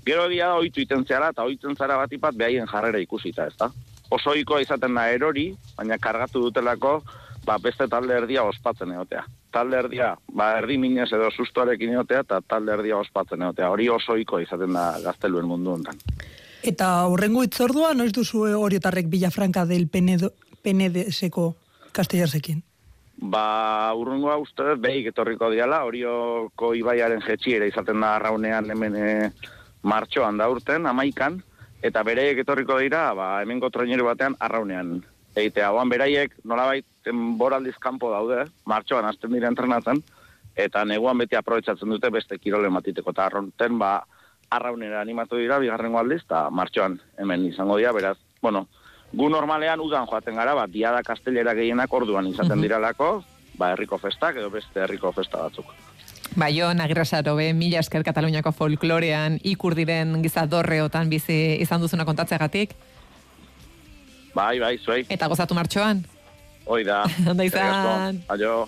Gero 0.05 0.27
egia 0.29 0.51
da, 0.53 0.61
oitu 0.61 0.83
iten 0.83 1.03
zeala, 1.05 1.31
eta 1.33 1.43
oitzen 1.43 1.75
zara 1.75 1.97
bat 1.97 2.11
ipat 2.13 2.37
behaien 2.37 2.69
jarrera 2.71 3.01
ikusita, 3.01 3.47
ez 3.49 3.57
da? 3.59 3.71
Oso 4.13 4.35
izaten 4.35 4.93
da 4.93 5.09
erori, 5.09 5.55
baina 5.75 5.97
kargatu 5.97 6.41
dutelako, 6.43 7.01
ba, 7.45 7.57
beste 7.61 7.87
talde 7.91 8.15
erdia 8.17 8.43
ospatzen 8.43 8.91
egotea. 8.95 9.23
Talde 9.53 9.79
erdia, 9.83 10.13
ba, 10.33 10.51
erdi 10.59 10.77
minez 10.81 11.07
edo 11.13 11.29
sustuarekin 11.31 11.93
egotea, 11.93 12.23
eta 12.25 12.41
talde 12.41 12.73
erdia 12.73 12.97
ospatzen 12.97 13.45
egotea. 13.45 13.69
Hori 13.71 13.89
oso 13.89 14.17
oikoa 14.17 14.41
izaten 14.43 14.73
da 14.75 14.87
gazteluen 15.03 15.47
mundu 15.47 15.75
honetan. 15.75 16.01
Eta 16.65 17.05
horrengo 17.11 17.43
itzordua, 17.45 17.93
noiz 17.93 18.11
duzu 18.13 18.47
horietarrek 18.57 19.09
Villafranca 19.11 19.65
del 19.69 19.87
Penedo, 19.87 20.31
Penedeseko 20.65 21.53
Castellarsekin? 21.93 22.63
Ba, 23.31 23.93
urrungoa 23.95 24.35
uste 24.41 24.65
dut, 24.71 24.81
behik 24.83 25.11
etorriko 25.13 25.51
diala, 25.53 25.83
horioko 25.87 26.73
ibaiaren 26.75 27.21
jetxiera 27.23 27.67
izaten 27.69 28.01
da 28.03 28.15
arraunean 28.17 28.67
hemen 28.73 28.97
e, 28.99 29.11
martxoan 29.87 30.41
da 30.41 30.49
urten, 30.51 30.89
amaikan, 30.89 31.37
eta 31.85 32.03
bereiek 32.03 32.41
etorriko 32.43 32.79
dira, 32.81 33.07
ba, 33.15 33.29
hemengo 33.43 33.69
troineru 33.71 34.09
batean 34.09 34.35
arraunean. 34.39 34.97
Eitea, 35.35 35.71
oan 35.75 35.89
beraiek 35.91 36.31
nolabait 36.47 36.85
boraldiz 37.37 37.75
kanpo 37.79 38.11
daude, 38.11 38.45
martxoan 38.65 39.05
hasten 39.05 39.33
dira 39.35 39.49
entrenatzen, 39.51 40.01
eta 40.55 40.85
neguan 40.85 41.17
beti 41.19 41.35
aprobetsatzen 41.35 41.91
dute 41.91 42.09
beste 42.09 42.39
kirole 42.39 42.69
matiteko, 42.71 43.11
eta 43.11 43.25
arronten, 43.25 43.79
ba, 43.79 43.99
arraunera 44.55 45.01
animatu 45.01 45.37
dira, 45.37 45.59
bigarrengo 45.59 45.99
aldiz, 45.99 46.21
eta 46.23 46.49
martxoan 46.49 46.99
hemen 47.19 47.45
izango 47.49 47.77
dira, 47.77 47.91
beraz, 47.91 48.17
bueno, 48.41 48.67
gu 49.13 49.29
normalean 49.29 49.83
udan 49.83 50.07
joaten 50.07 50.39
gara, 50.39 50.55
ba, 50.55 50.67
diada 50.71 51.03
kastelera 51.03 51.53
gehienak 51.53 51.93
orduan 51.93 52.27
izaten 52.31 52.63
diralako, 52.63 53.17
ba, 53.59 53.73
herriko 53.73 53.99
festak 53.99 54.39
edo 54.39 54.49
beste 54.53 54.85
herriko 54.85 55.11
festa 55.15 55.43
batzuk. 55.43 55.67
Ba, 56.35 56.49
jo, 56.51 56.71
nagirrasaro, 56.73 57.35
be, 57.37 57.51
mila 57.53 57.79
esker 57.79 58.03
Kataluniako 58.03 58.51
folklorean 58.51 59.37
ikur 59.43 59.75
diren 59.77 60.17
gizadorreotan 60.23 61.11
bizi 61.11 61.57
izan 61.63 61.83
duzuna 61.83 62.03
kontatzeagatik. 62.07 62.73
Bai, 64.35 64.59
bai, 64.59 64.75
zuei. 64.83 65.05
Eta 65.09 65.29
gozatu 65.31 65.55
martxoan. 65.55 66.03
Hoi 66.67 66.83
da. 66.83 67.03
Asko. 67.31 67.43
izan. 67.47 68.23
Aio. 68.27 68.67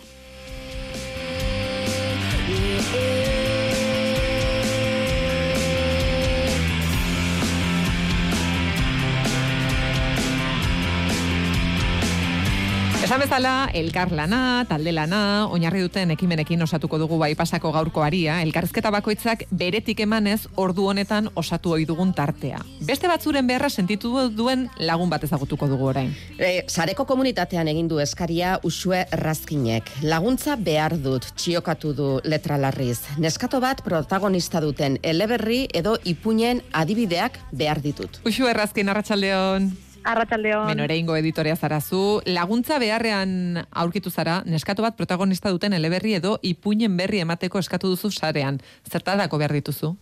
Esan 13.08 13.22
bezala, 13.24 13.70
elkar 13.72 14.10
lana, 14.12 14.66
talde 14.68 14.92
lana, 14.92 15.48
oinarri 15.48 15.80
duten 15.80 16.10
ekimenekin 16.12 16.66
osatuko 16.66 16.98
dugu 17.00 17.16
bai 17.22 17.30
pasako 17.40 17.70
gaurko 17.72 18.04
aria, 18.04 18.42
elkarrizketa 18.44 18.92
bakoitzak 18.92 19.46
beretik 19.62 20.02
emanez 20.04 20.42
ordu 20.60 20.90
honetan 20.92 21.30
osatu 21.40 21.72
ohi 21.78 21.86
dugun 21.88 22.12
tartea. 22.12 22.60
Beste 22.84 23.08
batzuren 23.08 23.48
beharra 23.48 23.70
sentitu 23.70 24.12
duen 24.36 24.68
lagun 24.90 25.08
bat 25.08 25.24
ezagutuko 25.24 25.72
dugu 25.72 25.88
orain. 25.94 26.12
E, 26.36 26.66
sareko 26.68 27.08
komunitatean 27.08 27.72
egin 27.72 27.88
du 27.88 28.04
eskaria 28.04 28.60
usue 28.68 29.06
razkinek. 29.24 29.88
Laguntza 30.04 30.60
behar 30.60 31.00
dut, 31.00 31.32
txiokatu 31.40 31.96
du 31.96 32.12
letra 32.28 32.60
larriz. 32.60 33.06
Neskato 33.24 33.64
bat 33.64 33.88
protagonista 33.88 34.60
duten 34.60 35.00
eleberri 35.00 35.70
edo 35.72 35.96
ipuinen 36.04 36.60
adibideak 36.76 37.40
behar 37.56 37.80
ditut. 37.80 38.20
Uxu 38.28 38.52
errazkin, 38.52 38.92
arratsaldeon. 38.92 39.78
Arratsaldeon. 40.08 40.70
Beno, 40.72 40.86
ere 40.88 40.96
ingo 40.96 41.16
editoria 41.20 41.56
zarazu. 41.56 42.22
Laguntza 42.26 42.80
beharrean 42.80 43.64
aurkitu 43.72 44.10
zara, 44.10 44.40
neskato 44.48 44.86
bat 44.86 44.96
protagonista 44.96 45.52
duten 45.52 45.76
eleberri 45.76 46.16
edo 46.16 46.38
ipuinen 46.48 46.96
berri 46.98 47.20
emateko 47.26 47.60
eskatu 47.60 47.92
duzu 47.92 48.12
sarean. 48.12 48.62
Zertarako 48.88 49.40
behar 49.42 49.56
dituzu? 49.58 49.96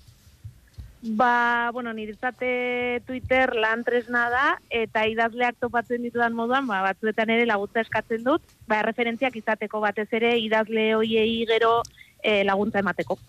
Ba, 1.06 1.70
bueno, 1.74 1.94
niretzate 1.94 3.02
Twitter 3.06 3.54
lan 3.62 3.84
tresna 3.86 4.26
da, 4.34 4.46
eta 4.74 5.04
idazleak 5.10 5.58
topatzen 5.62 6.02
ditudan 6.02 6.34
moduan, 6.34 6.66
ba, 6.70 6.82
batzuetan 6.86 7.30
ere 7.30 7.46
laguntza 7.46 7.84
eskatzen 7.86 8.24
dut, 8.26 8.42
ba, 8.70 8.82
referentziak 8.86 9.38
izateko 9.38 9.82
batez 9.84 10.08
ere 10.18 10.34
idazle 10.42 10.88
hoiei 10.98 11.46
gero 11.50 11.80
eh, 12.24 12.44
laguntza 12.46 12.82
emateko. 12.82 13.20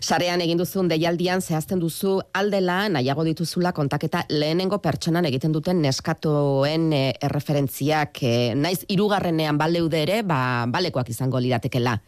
Sarean 0.00 0.40
egin 0.44 0.58
duzun 0.60 0.88
deialdian 0.90 1.42
zehazten 1.42 1.80
duzu 1.82 2.18
aldela 2.34 2.78
nahiago 2.92 3.24
dituzula 3.26 3.72
kontaketa 3.72 4.24
lehenengo 4.30 4.78
pertsonan 4.84 5.26
egiten 5.26 5.52
duten 5.52 5.82
neskatoen 5.82 6.92
e, 6.92 7.02
erreferentziak 7.28 8.22
e, 8.22 8.36
naiz 8.54 8.84
hirugarrenean 8.88 9.58
baleude 9.58 10.02
ere, 10.06 10.22
ba, 10.22 10.40
balekoak 10.70 11.10
izango 11.14 11.40
liratekela. 11.40 11.98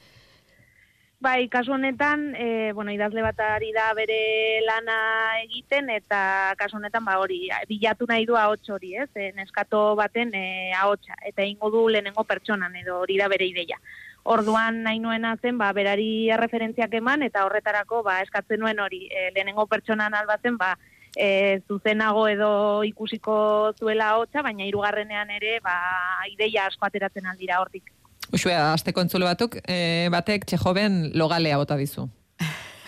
Bai, 1.20 1.50
kasu 1.52 1.75
honetan, 1.75 2.30
e, 2.32 2.73
bueno, 2.73 2.94
idazle 2.97 3.20
bat 3.20 3.40
ari 3.44 3.75
da 3.76 3.90
bere 3.92 4.62
lana 4.64 4.94
egiten, 5.42 5.90
eta 5.92 6.54
kasu 6.56 6.78
honetan, 6.78 7.04
ba, 7.04 7.18
hori, 7.20 7.42
bilatu 7.68 8.06
nahi 8.09 8.25
du 8.25 8.38
ahots 8.40 8.72
hori, 8.72 8.94
ez? 8.96 9.11
E, 9.12 9.29
neskato 9.37 9.83
baten 9.98 10.33
e, 10.33 10.72
ahotsa, 10.81 11.18
eta 11.29 11.44
ingo 11.44 11.68
du 11.74 11.83
lehenengo 11.92 12.24
pertsonan, 12.24 12.72
edo 12.81 13.03
hori 13.03 13.18
da 13.20 13.29
bere 13.29 13.50
ideia. 13.50 13.76
Orduan 14.24 14.83
nahi 14.85 14.98
nuena 15.00 15.37
zen, 15.40 15.59
ba, 15.59 15.72
berari 15.72 16.28
referentziak 16.37 16.92
eman, 16.94 17.22
eta 17.22 17.44
horretarako, 17.46 18.02
ba, 18.04 18.20
eskatzen 18.24 18.61
nuen 18.61 18.80
hori, 18.80 19.06
e, 19.09 19.30
lehenengo 19.35 19.66
pertsonan 19.66 20.14
albatzen, 20.14 20.59
ba, 20.61 20.74
e, 21.16 21.61
zuzenago 21.68 22.26
edo 22.28 22.50
ikusiko 22.85 23.72
zuela 23.78 24.11
ahotsa, 24.14 24.42
baina 24.42 24.66
hirugarrenean 24.66 25.30
ere, 25.30 25.59
ba, 25.64 25.74
ideia 26.30 26.66
asko 26.68 26.87
ateratzen 26.87 27.26
aldira 27.26 27.61
hortik. 27.61 27.90
Uxue, 28.30 28.54
azteko 28.54 29.02
entzule 29.02 29.26
batuk, 29.26 29.56
e, 29.66 30.09
batek 30.12 30.46
txejoben 30.46 31.11
logalea 31.18 31.59
bota 31.59 31.76
dizu. 31.80 32.06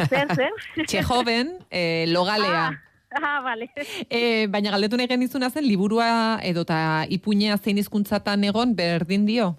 Zer, 0.09 0.31
zer? 0.37 0.53
Txejoben 0.89 1.57
e, 1.71 2.07
logalea. 2.13 2.69
Ah, 3.13 3.21
ah, 3.21 3.41
vale. 3.45 3.69
E, 4.09 4.47
baina 4.53 4.71
galdetu 4.73 4.97
nahi 5.01 5.11
genizuna 5.11 5.51
zen, 5.51 5.67
liburua 5.67 6.39
edota 6.47 7.07
ipuñea 7.11 7.59
zein 7.59 7.81
hizkuntzatan 7.83 8.45
egon 8.49 8.77
berdin 8.79 9.27
dio? 9.27 9.57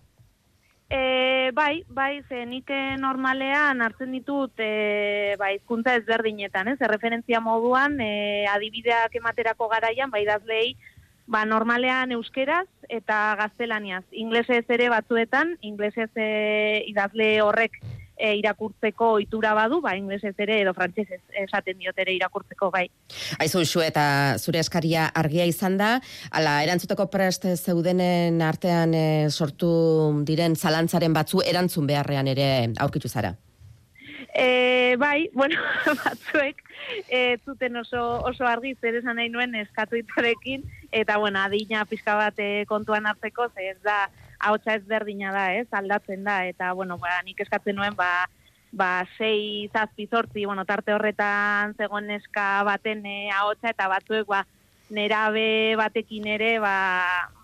E, 0.89 1.51
bai, 1.53 1.83
bai, 1.89 2.23
ze 2.29 2.45
nik 2.45 2.69
eh, 2.69 2.95
normalean 2.99 3.81
hartzen 3.81 4.11
ditut 4.13 4.59
e, 4.61 5.35
bai, 5.39 5.55
hizkuntza 5.57 5.95
ezberdinetan, 5.99 6.69
ez? 6.73 6.79
Erreferentzia 6.81 7.39
moduan, 7.41 7.99
e, 8.01 8.45
adibideak 8.51 9.15
ematerako 9.17 9.69
garaian, 9.71 10.11
bai 10.13 10.25
dazlei, 10.27 10.75
ba, 11.25 11.45
normalean 11.45 12.11
euskeraz 12.11 12.67
eta 12.89 13.35
gaztelaniaz. 13.39 14.03
Inglesez 14.11 14.65
ere 14.69 14.89
batzuetan, 14.93 15.57
inglesez 15.61 16.11
e, 16.15 16.83
idazle 16.91 17.29
horrek 17.41 17.79
e, 18.23 18.31
irakurtzeko 18.39 19.09
ohitura 19.17 19.51
badu, 19.57 19.81
ba, 19.83 19.97
inglesez 19.99 20.33
ere 20.45 20.61
edo 20.63 20.73
frantsesez 20.77 21.19
esaten 21.43 21.77
diot 21.81 21.99
ere 21.99 22.15
irakurtzeko, 22.15 22.71
bai. 22.71 22.85
Aizu 23.43 23.63
usu 23.67 23.83
eta 23.83 24.05
zure 24.39 24.61
eskaria 24.63 25.09
argia 25.23 25.45
izan 25.49 25.75
da, 25.81 25.97
ala 26.31 26.61
erantzuteko 26.63 27.09
prest 27.11 27.49
zeudenen 27.57 28.41
artean 28.41 28.95
e, 28.95 29.05
sortu 29.29 29.73
diren 30.27 30.55
zalantzaren 30.55 31.13
batzu 31.13 31.43
erantzun 31.43 31.89
beharrean 31.89 32.31
ere 32.31 32.47
aurkitu 32.79 33.11
zara. 33.11 33.35
E, 34.33 34.95
bai, 34.97 35.29
bueno, 35.39 35.59
batzuek 35.85 36.63
e, 37.09 37.37
zuten 37.45 37.75
oso, 37.83 38.01
oso 38.23 38.47
argi 38.47 38.73
zer 38.79 39.01
esan 39.03 39.19
nahi 39.19 39.29
nuen 39.33 39.53
eskatuitarekin, 39.67 40.63
eta 40.91 41.19
bueno, 41.19 41.43
adina 41.43 41.83
pixka 41.89 42.15
bat 42.15 42.39
e, 42.39 42.65
kontuan 42.71 43.05
hartzeko, 43.09 43.51
ze 43.53 43.73
ez 43.75 43.81
da, 43.83 44.07
ahotsa 44.43 44.75
ez 44.75 44.85
berdina 44.85 45.31
da, 45.31 45.49
ez, 45.55 45.67
aldatzen 45.71 46.23
da, 46.23 46.43
eta 46.47 46.73
bueno, 46.73 46.97
ba, 47.01 47.15
nik 47.25 47.39
eskatzen 47.43 47.77
nuen, 47.79 47.95
ba, 47.95 48.27
ba, 48.71 49.05
sei 49.17 49.69
zazpi 49.73 50.07
zortzi, 50.07 50.45
bueno, 50.45 50.65
tarte 50.65 50.93
horretan 50.93 51.75
zegoen 51.77 52.09
neska 52.11 52.63
baten 52.67 53.05
e, 53.05 53.29
ahotsa, 53.31 53.71
eta 53.71 53.87
batzuek, 53.91 54.27
ba, 54.27 54.43
nerabe 54.93 55.75
batekin 55.79 56.27
ere, 56.35 56.57
ba, 56.59 56.75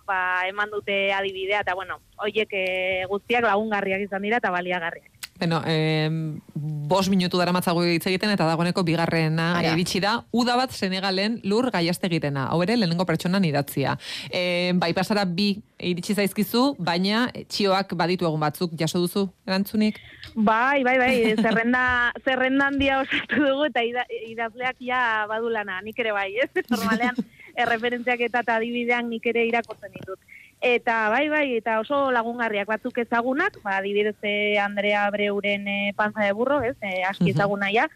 ba, 0.06 0.20
eman 0.50 0.70
dute 0.74 1.12
adibidea, 1.16 1.62
eta 1.64 1.74
bueno, 1.78 2.00
hoiek 2.20 2.52
e, 2.52 2.66
guztiak 3.10 3.46
lagungarriak 3.48 4.04
izan 4.06 4.26
dira, 4.26 4.42
eta 4.42 4.52
baliagarriak. 4.54 5.19
Bueno, 5.40 5.62
eh, 5.64 6.10
bos 6.52 7.08
minutu 7.08 7.38
dara 7.40 7.52
matzago 7.56 7.80
hitz 7.88 8.04
egiten 8.10 8.28
eta 8.28 8.44
dagoeneko 8.44 8.82
bigarrena 8.84 9.54
Ara. 9.56 9.70
iritsi 9.72 9.96
da. 10.04 10.18
Uda 10.36 10.52
bat 10.60 10.74
Senegalen 10.76 11.38
lur 11.48 11.70
gaiaste 11.72 12.10
egitena. 12.10 12.42
Hau 12.52 12.58
ere, 12.60 12.76
lehenengo 12.76 13.06
pertsonan 13.08 13.46
idatzia. 13.48 13.94
Eh, 14.28 14.72
bai 14.76 14.92
pasara 14.92 15.24
bi 15.24 15.54
iritsi 15.80 16.12
zaizkizu, 16.12 16.74
baina 16.76 17.30
txioak 17.48 17.94
baditu 17.96 18.28
egun 18.28 18.44
batzuk 18.44 18.74
jaso 18.76 19.00
duzu 19.00 19.30
erantzunik. 19.48 19.96
Bai, 20.34 20.84
bai, 20.84 20.98
bai, 21.00 21.14
zerrenda, 21.46 22.12
zerrenda 22.22 22.68
handia 22.68 23.00
osatu 23.06 23.40
dugu 23.40 23.70
eta 23.70 23.86
ida, 23.88 24.04
idazleak 24.28 24.76
ja 24.84 25.24
badulana, 25.30 25.80
nik 25.80 26.04
ere 26.04 26.12
bai, 26.12 26.34
ez? 26.36 26.52
Normalean, 26.74 27.16
erreferentziak 27.56 28.28
eta 28.28 28.44
eta 28.44 28.60
adibidean 28.60 29.08
nik 29.08 29.24
ere 29.32 29.48
irakurtzen 29.48 29.96
ditut. 29.96 30.20
Eta 30.60 31.08
bai, 31.08 31.30
bai, 31.32 31.56
eta 31.56 31.78
oso 31.80 32.10
lagungarriak 32.12 32.68
batzuk 32.68 32.98
ezagunak, 33.00 33.56
ba, 33.64 33.78
adibidez 33.78 34.16
eh, 34.28 34.58
Andrea 34.60 35.06
Breuren 35.10 35.66
e, 35.66 35.94
panza 35.96 36.20
de 36.20 36.34
burro, 36.36 36.60
ez, 36.60 36.76
e, 36.84 37.00
aski 37.08 37.30
ezaguna 37.32 37.70
ja. 37.72 37.86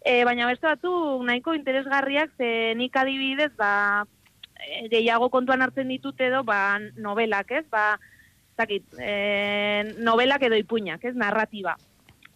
E, 0.00 0.24
baina 0.24 0.48
beste 0.48 0.66
batzuk 0.66 1.20
nahiko 1.28 1.52
interesgarriak, 1.52 2.32
ze 2.38 2.72
nik 2.80 2.96
adibidez, 2.96 3.50
ba, 3.60 4.06
gehiago 4.88 5.28
kontuan 5.28 5.60
hartzen 5.60 5.92
ditut 5.92 6.20
edo, 6.24 6.40
ba, 6.48 6.78
novelak, 6.96 7.52
ez, 7.60 7.66
ba, 7.68 7.98
zakit, 8.56 8.88
e, 8.96 9.92
novelak 10.00 10.48
edo 10.48 10.56
ipuinak, 10.56 11.04
ez, 11.04 11.12
narratiba. 11.12 11.76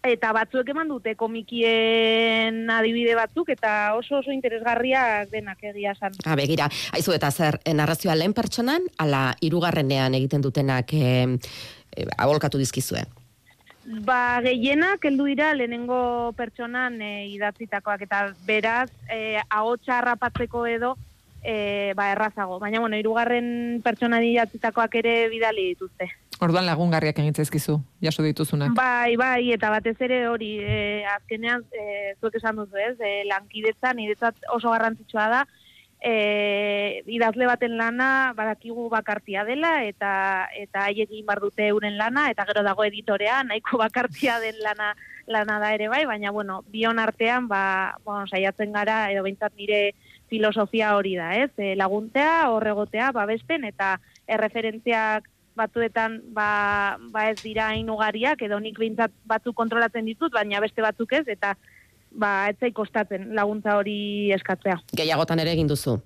Eta 0.06 0.30
batzuek 0.32 0.68
eman 0.70 0.88
dute 0.88 1.16
komikien 1.18 2.68
adibide 2.70 3.16
batzuk, 3.18 3.48
eta 3.50 3.94
oso 3.98 4.20
oso 4.20 4.30
interesgarriak 4.30 5.32
denak 5.32 5.62
egia 5.72 5.94
esan. 5.96 6.14
Ha, 6.24 6.36
begira, 6.38 6.68
aizu 6.94 7.16
eta 7.16 7.30
zer, 7.30 7.58
eh, 7.64 7.74
narrazioa 7.74 8.14
lehen 8.14 8.34
pertsonan, 8.34 8.86
ala 8.98 9.32
hirugarrenean 9.42 10.14
egiten 10.14 10.44
dutenak 10.44 10.94
e, 10.94 11.08
e, 11.96 12.06
abolkatu 12.16 12.62
dizkizue. 12.62 13.02
Ba, 14.04 14.38
gehienak 14.44 15.04
heldu 15.08 15.24
dira 15.30 15.50
lehenengo 15.56 16.32
pertsonan 16.36 17.00
e, 17.02 17.26
idatzitakoak 17.32 18.04
eta 18.04 18.22
beraz 18.46 18.90
e, 19.08 19.40
ahotsa 19.48 19.98
harrapatzeko 19.98 20.66
edo 20.68 20.94
e, 21.42 21.92
ba, 21.96 22.12
errazago. 22.12 22.58
Baina, 22.60 22.80
bueno, 22.80 22.96
hirugarren 22.96 23.80
pertsona 23.82 24.20
idatzitakoak 24.22 24.94
ere 25.00 25.14
bidali 25.32 25.70
dituzte. 25.72 26.10
Orduan 26.40 26.66
lagungarriak 26.66 27.18
egin 27.18 27.34
zaizkizu, 27.34 27.80
jaso 28.04 28.22
dituzunak. 28.22 28.74
Bai, 28.78 29.16
bai, 29.18 29.50
eta 29.54 29.70
batez 29.74 29.96
ere 30.06 30.20
hori, 30.28 30.52
e, 30.62 31.04
azkenean, 31.16 31.64
e, 31.74 32.14
zuek 32.20 32.36
esan 32.38 32.60
duzu 32.60 32.78
ez, 32.78 32.94
e, 33.00 33.24
lankidetza, 33.26 33.90
niretzat 33.98 34.46
oso 34.54 34.70
garrantzitsua 34.70 35.26
da, 35.32 35.40
e, 36.00 37.02
idazle 37.06 37.46
baten 37.46 37.76
lana 37.76 38.32
badakigu 38.36 38.88
bakartia 38.90 39.44
dela 39.44 39.82
eta 39.84 40.48
eta 40.54 40.86
haiek 40.86 41.10
bar 41.26 41.40
dute 41.42 41.68
euren 41.68 41.98
lana 41.98 42.28
eta 42.30 42.46
gero 42.46 42.62
dago 42.62 42.84
editorea 42.84 43.42
nahiko 43.44 43.78
bakartia 43.78 44.38
den 44.40 44.58
lana 44.62 44.94
lana 45.26 45.58
da 45.58 45.72
ere 45.74 45.88
bai 45.88 46.04
baina 46.06 46.30
bueno 46.30 46.62
bion 46.68 46.98
artean 46.98 47.48
ba 47.48 47.96
bueno 48.04 48.26
saiatzen 48.26 48.72
gara 48.72 49.10
edo 49.10 49.22
beintzat 49.22 49.54
nire 49.56 49.94
filosofia 50.28 50.94
hori 50.96 51.16
da 51.16 51.34
ez? 51.36 51.50
E, 51.56 51.74
laguntea 51.74 52.50
horregotea 52.50 53.12
babesten 53.12 53.64
eta 53.64 53.98
erreferentziak 54.26 55.28
batzuetan 55.58 56.20
ba, 56.34 56.96
ba 57.12 57.28
ez 57.32 57.40
dira 57.42 57.68
hain 57.72 57.90
ugariak 57.90 58.42
edo 58.46 58.60
nik 58.62 58.78
beintzat 58.78 59.12
batzuk 59.26 59.56
kontrolatzen 59.58 60.06
ditut 60.06 60.32
baina 60.32 60.62
beste 60.64 60.84
batzuk 60.84 61.12
ez 61.18 61.26
eta 61.26 61.54
ba, 62.10 62.48
etzai 62.52 62.70
kostatzen 62.72 63.34
laguntza 63.36 63.76
hori 63.76 64.30
eskatzea. 64.36 64.78
Gehiagotan 64.96 65.42
ere 65.42 65.52
egin 65.56 65.68
duzu. 65.68 65.98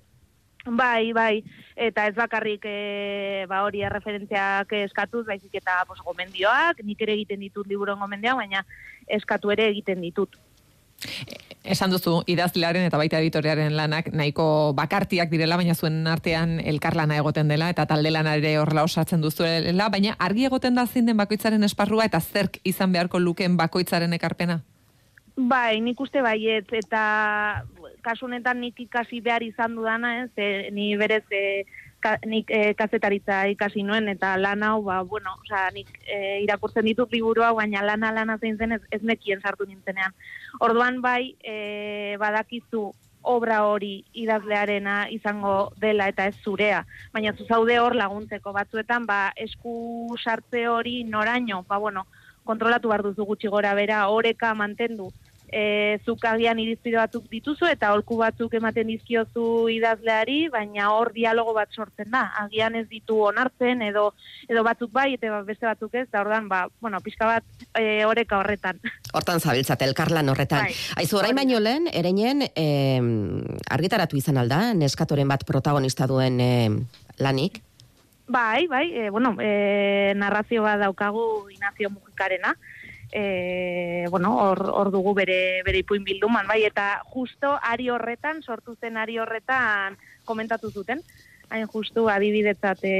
Bai, 0.63 1.11
bai, 1.11 1.43
eta 1.75 2.05
ez 2.07 2.13
bakarrik 2.15 2.63
e, 2.69 3.43
ba 3.51 3.65
hori 3.65 3.81
erreferentziak 3.83 4.71
eskatuz, 4.77 5.25
baizik 5.27 5.57
eta 5.59 5.81
pos, 5.87 5.99
gomendioak, 6.05 6.79
nik 6.87 7.01
ere 7.03 7.17
egiten 7.17 7.41
ditut 7.43 7.67
liburon 7.67 7.99
gomendioak, 7.99 8.39
baina 8.39 8.63
eskatu 9.11 9.51
ere 9.51 9.67
egiten 9.73 9.99
ditut. 10.05 10.39
Esan 11.63 11.93
duzu, 11.93 12.17
idazlearen 12.27 12.83
eta 12.83 12.99
baita 12.99 13.21
editorearen 13.23 13.71
lanak 13.77 14.09
nahiko 14.11 14.73
bakartiak 14.75 15.29
direla, 15.31 15.55
baina 15.55 15.75
zuen 15.75 16.01
artean 16.11 16.57
elkarlana 16.59 17.15
egoten 17.21 17.47
dela, 17.47 17.69
eta 17.71 17.85
talde 17.87 18.11
lana 18.11 18.35
ere 18.35 18.57
horrela 18.59 18.83
osatzen 18.83 19.23
duzuela, 19.23 19.87
baina 19.89 20.17
argi 20.19 20.43
egoten 20.49 20.75
da 20.75 20.85
zein 20.85 21.07
den 21.07 21.17
bakoitzaren 21.17 21.63
esparrua, 21.63 22.09
eta 22.11 22.19
zerk 22.19 22.59
izan 22.67 22.91
beharko 22.91 23.19
luken 23.19 23.55
bakoitzaren 23.55 24.11
ekarpena? 24.19 24.59
Bai, 25.35 25.79
nik 25.81 26.01
uste 26.03 26.21
baiet, 26.21 26.67
eta 26.77 27.63
kasu 28.03 28.27
honetan 28.27 28.59
nik 28.59 28.83
ikasi 28.83 29.21
behar 29.23 29.41
izan 29.47 29.79
dudana, 29.79 30.17
ez, 30.25 30.31
e, 30.35 30.69
ni 30.75 30.91
berez 30.99 31.23
e, 31.31 31.63
ka, 32.03 32.17
nik 32.27 32.51
e, 32.51 32.73
kazetaritza 32.77 33.43
ikasi 33.53 33.83
nuen, 33.87 34.09
eta 34.11 34.35
lan 34.37 34.65
hau, 34.67 34.81
ba, 34.85 35.01
bueno, 35.07 35.37
oza, 35.41 35.65
nik 35.75 35.89
e, 36.03 36.41
irakurtzen 36.43 36.85
ditut 36.89 37.13
liburua, 37.15 37.53
baina 37.55 37.83
lana 37.85 38.11
lana 38.15 38.37
zein 38.41 38.59
zen 38.59 38.75
ez, 38.77 38.81
ez 38.91 39.01
nekien 39.07 39.41
sartu 39.41 39.67
nintzenean. 39.69 40.15
Orduan 40.67 40.99
bai, 41.01 41.35
e, 41.39 41.55
badakizu 42.21 42.89
obra 43.23 43.61
hori 43.63 44.03
idazlearena 44.19 45.07
izango 45.15 45.71
dela 45.79 46.09
eta 46.11 46.27
ez 46.27 46.35
zurea, 46.43 46.83
baina 47.13 47.31
zu 47.37 47.47
zaude 47.47 47.79
hor 47.79 47.95
laguntzeko 47.95 48.51
batzuetan, 48.51 49.07
ba, 49.07 49.21
esku 49.47 50.17
sartze 50.19 50.67
hori 50.67 51.03
noraino, 51.07 51.63
ba, 51.69 51.79
bueno, 51.79 52.05
kontrolatu 52.43 52.91
behar 52.91 53.05
duzu 53.07 53.25
gutxi 53.25 53.47
gora 53.47 53.71
bera, 53.79 54.07
oreka 54.11 54.51
mantendu 54.53 55.13
e, 55.53 55.99
zuk 56.05 56.23
agian 56.25 56.59
irizpide 56.59 56.97
batzuk 56.97 57.27
dituzu 57.31 57.67
eta 57.69 57.91
holku 57.93 58.17
batzuk 58.19 58.53
ematen 58.57 58.89
dizkiozu 58.89 59.69
idazleari, 59.71 60.47
baina 60.53 60.89
hor 60.95 61.13
dialogo 61.13 61.53
bat 61.55 61.71
sortzen 61.71 62.09
da. 62.11 62.25
Agian 62.41 62.75
ez 62.79 62.87
ditu 62.89 63.19
onartzen 63.29 63.83
edo 63.85 64.09
edo 64.49 64.63
batzuk 64.65 64.91
bai 64.91 65.13
eta 65.15 65.41
beste 65.47 65.69
batzuk 65.69 65.93
ez, 66.01 66.07
da 66.11 66.23
ordan 66.25 66.49
ba, 66.49 66.65
bueno, 66.81 66.99
pixka 67.05 67.29
bat 67.29 67.67
e, 67.79 68.03
oreka 68.05 68.39
horretan. 68.41 68.81
Hortan 69.13 69.39
zabiltzat 69.39 69.85
elkarlan 69.85 70.33
horretan. 70.33 70.65
Bai. 70.67 71.03
Aizu 71.03 71.21
orain 71.21 71.37
baino 71.37 71.61
lehen 71.61 71.87
ereinen 71.93 72.47
e, 72.49 72.67
argitaratu 73.71 74.17
izan 74.17 74.41
alda 74.41 74.65
neskatoren 74.73 75.29
bat 75.29 75.45
protagonista 75.47 76.09
duen 76.09 76.41
e, 76.41 76.53
lanik. 77.21 77.61
Bai, 78.27 78.67
bai, 78.67 78.85
e, 78.95 79.09
bueno, 79.11 79.35
e, 79.39 80.13
narrazio 80.15 80.63
bat 80.63 80.79
daukagu 80.79 81.49
Inazio 81.51 81.89
Mujikarena, 81.91 82.55
e, 83.13 84.05
bueno, 84.09 84.35
hor, 84.41 84.69
hor 84.73 84.89
dugu 84.91 85.13
bere, 85.13 85.61
bere 85.63 85.83
ipuin 85.83 86.03
bilduman, 86.03 86.47
bai, 86.49 86.63
eta 86.65 87.03
justo 87.13 87.53
ari 87.61 87.91
horretan, 87.93 88.41
sortu 88.41 88.73
zen 88.81 88.97
ari 88.97 89.19
horretan 89.21 89.99
komentatu 90.25 90.71
zuten, 90.71 91.03
hain 91.53 91.67
justu 91.69 92.07
adibidetzat 92.09 92.81
e, 92.81 92.95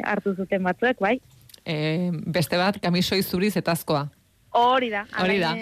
hartu 0.00 0.32
zuten 0.34 0.64
batzuek, 0.64 0.96
bai. 1.04 1.18
E, 1.60 2.08
beste 2.10 2.56
bat, 2.56 2.80
kamisoi 2.80 3.20
zuriz 3.22 3.52
eta 3.60 3.76
azkoa. 3.76 4.06
Hori 4.56 4.88
da. 4.90 5.04
Hori 5.20 5.36
da. 5.38 5.52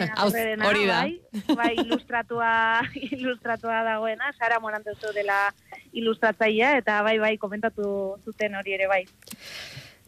Hori 0.64 0.86
da. 0.86 1.02
Bai, 1.02 1.56
bai 1.58 1.74
ilustratua, 1.82 2.52
ilustratua 3.18 3.82
dagoena, 3.84 4.30
Sara 4.38 4.60
Morantezu 4.62 5.10
dela 5.12 5.50
ilustratzailea, 5.92 6.78
eta 6.84 7.02
bai, 7.02 7.18
bai, 7.18 7.34
komentatu 7.36 7.90
zuten 8.24 8.54
hori 8.56 8.78
ere 8.78 8.86
bai. 8.88 9.02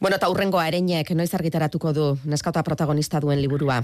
Bueno, 0.00 0.16
eta 0.16 0.30
hurrengoa 0.32 0.64
ereinek, 0.70 1.10
noiz 1.12 1.32
argitaratuko 1.36 1.92
du 1.92 2.04
neskauta 2.24 2.62
protagonista 2.64 3.20
duen 3.20 3.40
liburua? 3.42 3.82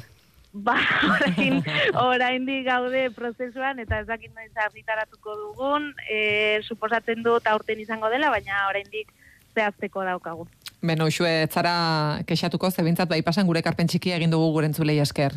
Ba, 0.56 0.78
orain, 1.12 1.58
orain 2.00 2.46
di 2.48 2.62
gaude 2.64 3.10
prozesuan, 3.12 3.82
eta 3.84 4.00
ez 4.00 4.06
dakit 4.08 4.32
noiz 4.32 4.52
argitaratuko 4.64 5.36
dugun, 5.42 5.90
e, 6.08 6.62
suposatzen 6.64 7.20
dut 7.26 7.44
aurten 7.52 7.82
izango 7.84 8.08
dela, 8.08 8.30
baina 8.32 8.64
orain 8.70 8.88
dik 8.88 9.12
zehazteko 9.52 10.06
daukagu. 10.08 10.48
Beno, 10.80 11.10
usue, 11.12 11.48
zara 11.52 12.22
kexatuko, 12.24 12.70
zebintzat 12.70 13.12
bai 13.12 13.20
pasan 13.26 13.44
gure 13.48 13.60
karpen 13.64 13.88
txikia 13.92 14.16
egin 14.16 14.32
dugu 14.32 14.48
gurentzulei 14.56 14.96
esker. 15.04 15.36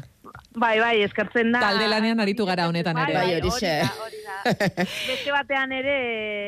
Bai, 0.57 0.79
bai, 0.81 0.95
eskertzen 1.05 1.51
da. 1.53 1.61
Talde 1.61 1.87
lanean 1.87 2.19
aritu 2.23 2.45
gara 2.47 2.65
honetan 2.67 2.97
ere. 2.97 3.13
Bai, 3.13 3.35
hori 3.37 3.51
xe. 3.53 3.73
Beste 5.09 5.33
batean 5.33 5.71
ere 5.75 5.95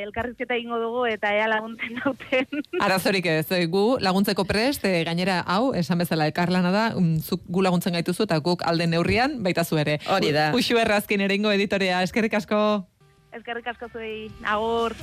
elkarrizketa 0.08 0.56
egingo 0.58 0.80
dugu 0.82 1.06
eta 1.10 1.34
ea 1.36 1.46
laguntzen 1.52 2.00
dauten. 2.00 2.64
Arazorik 2.86 3.28
ez, 3.30 3.46
eh, 3.54 3.66
gu 3.70 4.00
laguntzeko 4.02 4.46
prest, 4.50 4.88
e, 4.90 5.04
gainera 5.06 5.42
hau, 5.46 5.74
esan 5.78 6.02
bezala 6.02 6.26
elkarlana 6.32 6.72
da, 6.74 6.86
zuk 7.22 7.46
gu 7.46 7.66
laguntzen 7.68 7.94
gaituzu 8.00 8.26
eta 8.26 8.40
guk 8.42 8.66
alde 8.66 8.90
neurrian, 8.90 9.38
baita 9.44 9.64
zu 9.68 9.78
ere. 9.82 10.00
Hori 10.10 10.34
da. 10.34 10.50
Uxu 10.58 10.82
errazkin 10.82 11.22
ere 11.22 11.38
editorea, 11.38 12.02
eskerrik 12.02 12.34
asko. 12.34 12.88
Eskerrik 13.32 13.68
asko 13.68 13.88
zuei, 13.94 14.32
agur. 14.44 14.96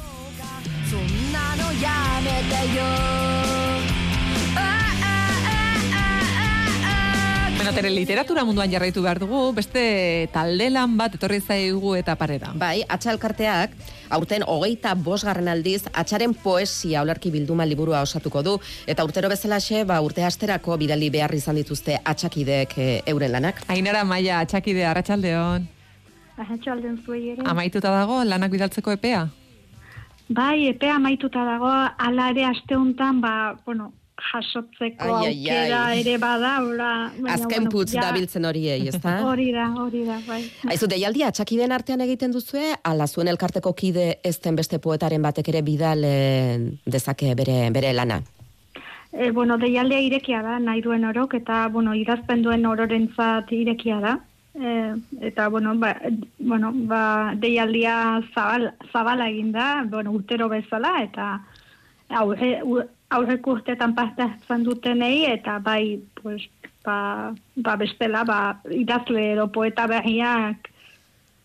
Bueno, 7.59 7.73
tere, 7.75 7.91
literatura 7.91 8.45
munduan 8.47 8.71
jarraitu 8.71 9.03
behar 9.03 9.19
dugu, 9.19 9.39
beste 9.51 9.81
talde 10.31 10.69
lan 10.71 10.93
bat 10.95 11.17
etorri 11.19 11.41
zaigu 11.43 11.97
eta 11.99 12.15
parera. 12.15 12.53
Bai, 12.55 12.85
atxalkarteak, 12.87 13.75
aurten 14.15 14.45
hogeita 14.47 14.93
bosgarren 14.95 15.51
aldiz, 15.51 15.81
atxaren 15.91 16.37
poesia 16.39 17.03
olarki 17.03 17.33
bilduma 17.35 17.67
liburua 17.67 18.05
osatuko 18.07 18.45
du, 18.47 18.55
eta 18.87 19.03
urtero 19.03 19.27
bezalaxe, 19.35 19.83
ba, 19.91 19.99
urte 20.07 20.23
asterako 20.23 20.79
bidali 20.79 21.11
behar 21.11 21.35
izan 21.35 21.59
dituzte 21.59 21.99
atxakidek 21.99 22.79
e, 22.79 22.89
euren 23.11 23.35
lanak. 23.35 23.65
Ainara 23.67 24.05
Maia, 24.07 24.39
atxakide, 24.39 24.87
arratsaldeon. 24.87 25.67
Arratxaldeon 26.39 27.03
zuei 27.03 27.33
ere. 27.35 27.43
Amaituta 27.43 27.91
dago, 27.91 28.23
lanak 28.23 28.55
bidaltzeko 28.55 28.95
epea? 28.95 29.27
Bai, 30.29 30.69
epea 30.71 30.95
amaituta 31.03 31.43
dago, 31.43 31.75
ala 31.75 32.31
ere 32.31 32.47
asteuntan, 32.55 33.19
ba, 33.21 33.35
bueno, 33.67 33.91
jasotzeko 34.19 35.05
Ai, 35.19 35.27
ai, 35.27 35.35
aukera 35.35 35.83
ai. 35.87 36.01
ere 36.01 36.17
bada, 36.19 36.53
ora, 36.65 36.89
baina, 37.15 37.35
Azken 37.37 37.69
putz 37.71 37.93
ja, 37.95 38.03
dabiltzen 38.09 38.45
horiei, 38.49 38.89
ezta? 38.91 39.15
Hori 39.31 39.51
da, 39.55 39.69
hori 39.79 40.05
da, 40.07 40.19
bai. 40.27 40.41
Aizu, 40.73 40.89
deialdia 40.91 41.29
atxakideen 41.31 41.73
artean 41.73 42.03
egiten 42.05 42.35
duzue, 42.35 42.75
ala 42.85 43.07
zuen 43.07 43.29
elkarteko 43.31 43.73
kide 43.79 44.19
ez 44.25 44.37
den 44.45 44.57
beste 44.59 44.81
poetaren 44.83 45.23
batek 45.23 45.49
ere 45.55 45.63
bidal 45.63 46.03
eh, 46.05 46.59
dezake 46.87 47.35
bere, 47.39 47.61
bere 47.75 47.93
lana. 47.95 48.21
E, 49.13 49.31
bueno, 49.33 49.57
deialdea 49.57 50.01
irekia 50.05 50.43
da, 50.45 50.59
nahi 50.61 50.83
duen 50.85 51.07
orok, 51.09 51.39
eta, 51.41 51.69
bueno, 51.73 51.95
idazpen 51.97 52.43
duen 52.45 52.67
ororentzat 52.69 53.51
irekia 53.57 54.01
da. 54.05 54.19
E, 54.59 54.75
eta, 55.31 55.49
bueno, 55.49 55.73
ba, 55.79 55.95
bueno, 56.39 56.73
ba, 56.91 57.33
deialdia 57.39 58.21
zabal, 58.35 58.73
zabala 58.93 59.31
egin 59.31 59.53
da, 59.55 59.85
bueno, 59.89 60.13
urtero 60.19 60.49
bezala, 60.53 60.97
eta 61.07 61.31
aurre, 62.21 62.59
u- 62.65 62.85
aurreko 63.11 63.57
urteetan 63.57 63.95
parte 63.97 64.25
hartzen 64.25 64.65
dutenei, 64.67 65.27
eta 65.31 65.59
bai, 65.65 66.01
pues, 66.21 66.49
ba, 66.85 67.33
ba 67.57 67.77
bestela, 67.81 68.25
ba, 68.29 68.41
idazle 68.75 69.33
edo 69.33 69.49
poeta 69.53 69.87
berriak 69.91 70.69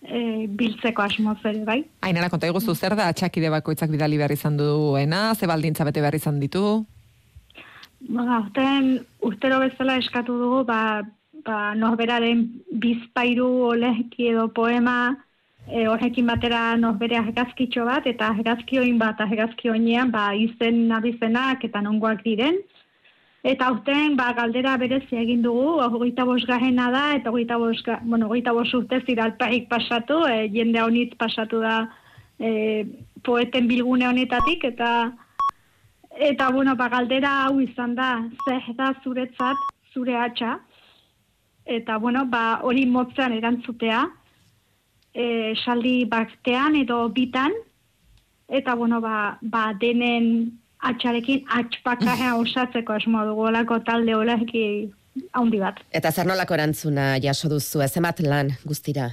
e, 0.03 0.47
biltzeko 0.47 1.05
asmoz 1.05 1.39
ere, 1.45 1.63
bai. 1.67 1.79
Ainara, 2.03 2.29
konta 2.33 2.49
iguzu, 2.51 2.75
zer 2.75 2.97
da 2.99 3.09
atxakide 3.11 3.51
bakoitzak 3.53 3.91
bidali 3.93 4.19
behar 4.19 4.35
izan 4.35 4.59
duena, 4.59 5.31
ze 5.35 5.47
baldintza 5.49 5.87
bete 5.87 6.03
behar 6.03 6.19
izan 6.19 6.39
ditu? 6.43 6.83
Ba, 8.09 8.27
aurten 8.41 8.97
urtero 9.23 9.61
bezala 9.63 9.97
eskatu 10.01 10.35
dugu, 10.39 10.63
ba, 10.67 11.03
ba 11.47 11.59
norberaren 11.79 12.45
bizpairu 12.83 13.47
olezki 13.71 14.33
edo 14.33 14.49
poema, 14.55 15.15
e, 15.67 15.87
horrekin 15.87 16.27
batera 16.27 16.75
norbere 16.77 17.17
argazkitxo 17.19 17.85
bat, 17.87 18.07
eta 18.09 18.29
argazkioin 18.33 18.97
bat 18.99 19.19
argazkioinean, 19.23 20.11
ba, 20.11 20.31
izen 20.35 20.87
nabizenak 20.91 21.63
eta 21.67 21.81
nongoak 21.81 22.23
diren. 22.25 22.59
Eta 23.43 23.67
aurten, 23.67 24.15
ba, 24.15 24.29
galdera 24.37 24.77
berezia 24.79 25.19
egin 25.19 25.41
dugu, 25.43 25.81
hogeita 25.83 26.23
bosgarrena 26.27 26.89
da, 26.93 27.03
eta 27.17 27.31
hogeita 27.31 27.57
bos, 27.59 27.81
bueno, 28.03 28.29
hogeita 28.29 28.53
urtez 28.53 29.03
iralparik 29.11 29.67
pasatu, 29.69 30.23
e, 30.27 30.47
jende 30.53 30.81
honitz 30.81 31.17
pasatu 31.19 31.59
da 31.59 31.89
e, 32.39 32.85
poeten 33.23 33.67
bilgune 33.67 34.07
honetatik, 34.07 34.63
eta 34.63 35.11
Eta, 36.13 36.51
bueno, 36.51 36.75
ba, 36.75 36.89
galdera 36.93 37.29
hau 37.43 37.59
izan 37.59 37.95
da, 37.97 38.21
zer 38.45 38.61
da 38.77 38.91
zuretzat, 39.03 39.57
zure 39.93 40.13
atxa. 40.15 40.59
Eta, 41.65 41.97
bueno, 41.97 42.25
ba, 42.29 42.59
hori 42.61 42.85
motzean 42.85 43.33
erantzutea, 43.33 44.03
e, 45.13 45.53
saldi 45.63 46.03
baktean 46.09 46.75
edo 46.75 47.07
bitan, 47.13 47.53
eta, 48.49 48.75
bueno, 48.75 48.99
ba, 49.01 49.37
ba 49.41 49.71
denen 49.79 50.59
atxarekin 50.83 51.45
atxpaka 51.47 52.33
osatzeko 52.41 52.97
asmo 52.97 53.23
dugu 53.29 53.47
olako 53.49 53.79
talde 53.85 54.15
olaki 54.15 54.65
haundi 55.31 55.61
bat. 55.61 55.79
Eta 55.93 56.11
zer 56.11 56.27
nolako 56.27 56.57
erantzuna 56.57 57.13
jaso 57.23 57.49
duzu, 57.49 57.83
ez 57.85 57.93
emat 57.97 58.23
lan 58.25 58.51
guztira? 58.65 59.09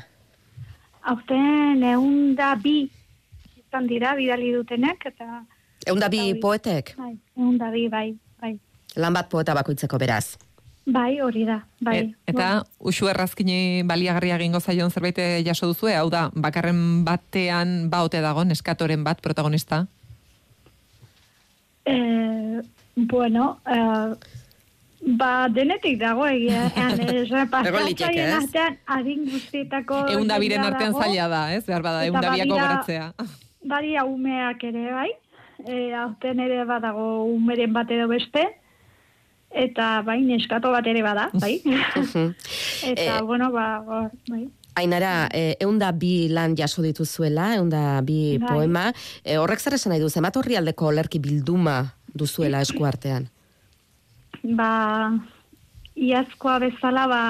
Aurten 1.11 1.85
egun 1.85 2.35
da 2.37 2.55
bi 2.61 2.83
izan 3.61 3.87
dira, 3.89 4.17
bidali 4.19 4.53
dutenek, 4.57 5.07
eta... 5.13 5.45
Egun 5.87 6.03
da 6.03 6.11
bi 6.13 6.35
poetek? 6.41 6.95
Bai, 6.99 7.15
egun 7.39 7.57
da 7.61 7.71
bi, 7.73 7.87
bai, 7.89 8.09
bai. 8.43 8.57
Lan 9.01 9.15
bat 9.15 9.31
poeta 9.33 9.55
bakoitzeko 9.57 10.01
beraz. 10.03 10.35
Bai, 10.91 11.21
hori 11.23 11.45
da, 11.47 11.61
bai. 11.79 11.97
E, 12.01 12.33
eta 12.33 12.65
usu 12.91 13.07
errazkini 13.11 13.83
baliagarria 13.87 14.39
egingo 14.41 14.59
zaion 14.59 14.91
zerbait 14.91 15.19
eh, 15.23 15.43
jaso 15.47 15.69
duzu, 15.71 15.87
hau 15.95 16.09
da, 16.11 16.25
bakarren 16.35 17.05
batean 17.07 17.91
baote 17.93 18.19
dago, 18.25 18.43
neskatoren 18.49 19.05
bat 19.07 19.21
protagonista? 19.23 19.85
Eh, 21.85 22.61
bueno, 22.97 23.61
eh, 23.71 24.15
ba, 25.17 25.49
denetik 25.49 25.99
dago 26.01 26.27
egia. 26.27 26.67
Egon 26.75 27.87
liteke, 27.87 28.25
ez? 28.25 28.35
artean, 28.43 28.77
adin 28.87 29.25
guztietako... 29.31 30.05
Egun 30.17 30.29
da 30.29 30.39
biren 30.43 30.61
jendea 30.61 30.75
artean 30.75 30.99
zaila 30.99 31.29
da, 31.33 31.43
ez? 31.55 31.65
Behar 31.67 31.87
bada, 31.87 32.05
egun 32.09 32.21
da 32.21 32.35
biako 32.35 32.57
badira- 32.57 32.67
goratzea. 32.67 33.13
Badia 33.71 34.05
umeak 34.09 34.65
ere, 34.65 34.87
bai. 34.97 35.11
E, 35.69 35.93
aurten 35.95 36.41
ere 36.41 36.65
badago 36.65 37.07
umeren 37.31 37.73
bat 37.77 37.91
edo 37.93 38.09
beste. 38.09 38.47
Eta, 39.51 40.03
bai, 40.07 40.21
neskato 40.23 40.71
bat 40.71 40.87
ere 40.87 41.03
bada, 41.03 41.29
bai. 41.35 41.57
Eta, 42.91 43.19
Eh, 43.19 43.23
bueno, 43.27 43.51
ba, 43.51 43.81
ba, 43.87 44.11
bai. 44.29 44.49
Ainara, 44.79 45.29
eh, 45.35 45.57
eunda 45.61 45.91
bi 45.93 46.29
lan 46.31 46.55
jaso 46.57 46.83
dituzuela, 46.83 47.57
eunda 47.57 48.01
bi 48.07 48.39
Bai. 48.39 48.47
poema. 48.49 48.93
Eh, 49.25 49.37
horrek 49.37 49.59
zer 49.61 49.75
esan 49.75 49.91
nahi 49.91 50.01
du, 50.01 50.09
zemat 50.09 50.37
horri 50.39 50.57
aldeko 50.57 50.87
olerki 50.87 51.19
bilduma 51.19 51.95
duzuela 52.15 52.61
esku 52.63 52.87
artean? 52.87 53.29
ba, 54.43 55.13
iazkoa 55.97 56.59
bezala, 56.63 57.07
ba, 57.11 57.23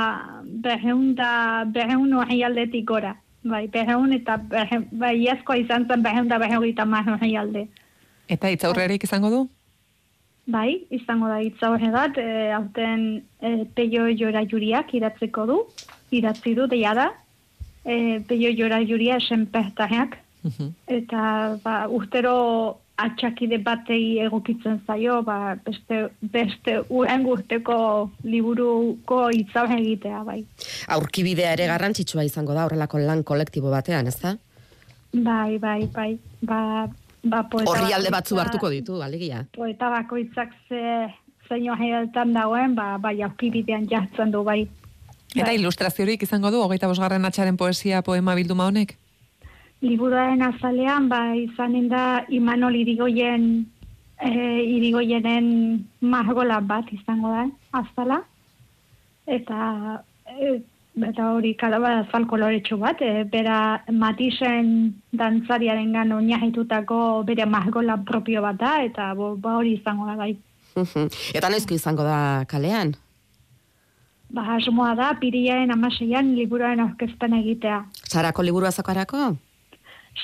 beheun 0.44 1.14
da, 1.18 1.64
beheun 1.66 2.12
ohi 2.14 2.42
aldetik 2.46 2.86
gora. 2.86 3.16
Bai, 3.42 3.66
beheun 3.72 4.12
eta 4.12 4.36
beheun, 4.36 4.86
ba, 4.92 5.12
iazkoa 5.16 5.56
izan 5.56 5.88
zen 5.88 6.02
beheun 6.04 6.28
da 6.28 6.38
beheun 6.38 6.64
eta 6.68 6.84
ohi 6.84 7.36
alde. 7.36 7.66
Eta 8.28 8.48
itzaurrerik 8.48 9.02
izango 9.04 9.30
du? 9.30 9.48
Bai, 10.46 10.86
izango 10.90 11.28
da 11.28 11.40
hitza 11.44 11.70
horre 11.70 11.90
bat, 11.94 12.16
e, 12.18 12.50
aurten 12.56 13.22
e, 13.40 13.66
peio 13.74 14.08
jora 14.16 14.42
juriak 14.48 14.94
iratzeko 14.94 15.46
du, 15.46 15.58
idatzi 16.10 16.54
du, 16.56 16.66
deia 16.66 16.94
da, 16.96 17.10
e, 17.84 18.20
peio 18.26 18.50
jora 18.56 18.80
juria 18.82 19.20
esen 19.20 19.46
pertajeak, 19.52 20.18
eta 20.88 21.22
ba, 21.62 21.74
urtero 21.92 22.80
atxakide 23.00 23.58
batei 23.64 24.18
egokitzen 24.24 24.80
zaio, 24.86 25.20
ba, 25.24 25.56
beste, 25.64 26.02
beste 26.20 26.80
uren 26.88 27.24
guzteko 27.24 27.76
liburuko 28.24 29.22
hitza 29.32 29.64
egitea, 29.76 30.22
bai. 30.26 30.40
Aurkibidea 30.96 31.54
ere 31.56 31.68
garrantzitsua 31.70 32.24
izango 32.28 32.56
da 32.56 32.66
horrelako 32.68 33.00
lan 33.04 33.24
kolektibo 33.24 33.72
batean, 33.72 34.10
ez 34.10 34.18
da? 34.20 34.36
Bai, 35.12 35.58
bai, 35.58 35.86
bai, 35.94 36.10
ba, 36.46 36.60
ba 37.22 37.44
Horri 37.52 37.92
alde 37.92 38.10
batzu 38.10 38.38
hartuko 38.38 38.70
ditu, 38.70 39.02
alegia. 39.02 39.46
poeta 39.56 39.90
bakoitzak 39.90 40.54
ze 40.68 41.08
zein 41.48 41.70
oheeltan 41.70 42.32
dagoen, 42.32 42.74
ba, 42.74 42.96
bai, 42.98 43.20
aurkibidean 43.22 43.88
jartzen 43.90 44.30
du, 44.30 44.44
bai. 44.46 44.68
Eta 45.34 45.52
ilustraziorik 45.54 46.22
izango 46.22 46.50
du, 46.50 46.62
hogeita 46.62 46.88
bosgarren 46.90 47.24
atxaren 47.24 47.56
poesia 47.56 48.02
poema 48.02 48.34
bilduma 48.38 48.66
honek? 48.70 48.96
Liburuaren 49.82 50.42
azalean, 50.42 51.08
ba, 51.08 51.34
izanen 51.34 51.88
da 51.88 52.24
Imanol 52.28 52.76
Irigoyen 52.76 53.46
e, 54.20 54.30
Irigoyenen 54.76 55.86
margola 56.00 56.60
bat 56.60 56.90
izango 56.92 57.32
da, 57.32 57.46
azala. 57.80 58.20
Eta, 59.26 60.02
e, 60.26 60.58
eta 60.98 61.30
hori 61.34 61.54
kalaba 61.54 62.00
azal 62.00 62.26
koloretsu 62.26 62.76
bat, 62.80 63.00
e, 63.02 63.24
bera 63.24 63.82
Matisen 63.92 64.92
dantzariaren 65.12 65.92
gan 65.94 66.12
oinahitutako 66.12 67.22
bere 67.28 67.46
margola 67.46 67.96
propio 68.06 68.42
bat 68.42 68.58
da, 68.58 68.72
eta 68.84 69.12
bo, 69.14 69.36
ba 69.36 69.56
hori 69.60 69.76
izango 69.78 70.06
da, 70.06 70.16
bai. 70.16 70.34
Eta 71.34 71.50
noizko 71.50 71.74
izango 71.74 72.04
da 72.06 72.44
kalean? 72.50 72.94
Ba, 74.30 74.44
asmoa 74.56 74.94
da, 74.98 75.12
piriaren 75.18 75.72
amaseian 75.74 76.34
liburuaren 76.36 76.82
aurkezpen 76.84 77.34
egitea. 77.40 77.80
Sarako 78.06 78.42
liburua 78.46 78.70
zakarako? 78.70 79.34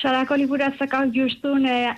Sarako 0.01 0.35
libura 0.35 0.71
zakau 0.77 1.05
justun 1.15 1.65
e, 1.65 1.95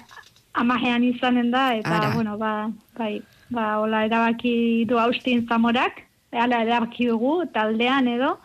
amajean 0.54 1.04
izanen 1.04 1.52
da, 1.52 1.74
eta, 1.78 1.98
Ara. 1.98 2.14
bueno, 2.16 2.38
ba, 2.38 2.70
bai, 2.98 3.20
ba, 3.50 3.80
hola, 3.82 4.06
erabaki 4.06 4.86
du 4.90 4.98
Austin 4.98 5.46
Zamorak, 5.48 6.02
hala 6.32 6.64
erabaki 6.66 7.10
dugu, 7.10 7.44
taldean 7.54 8.08
edo, 8.08 8.38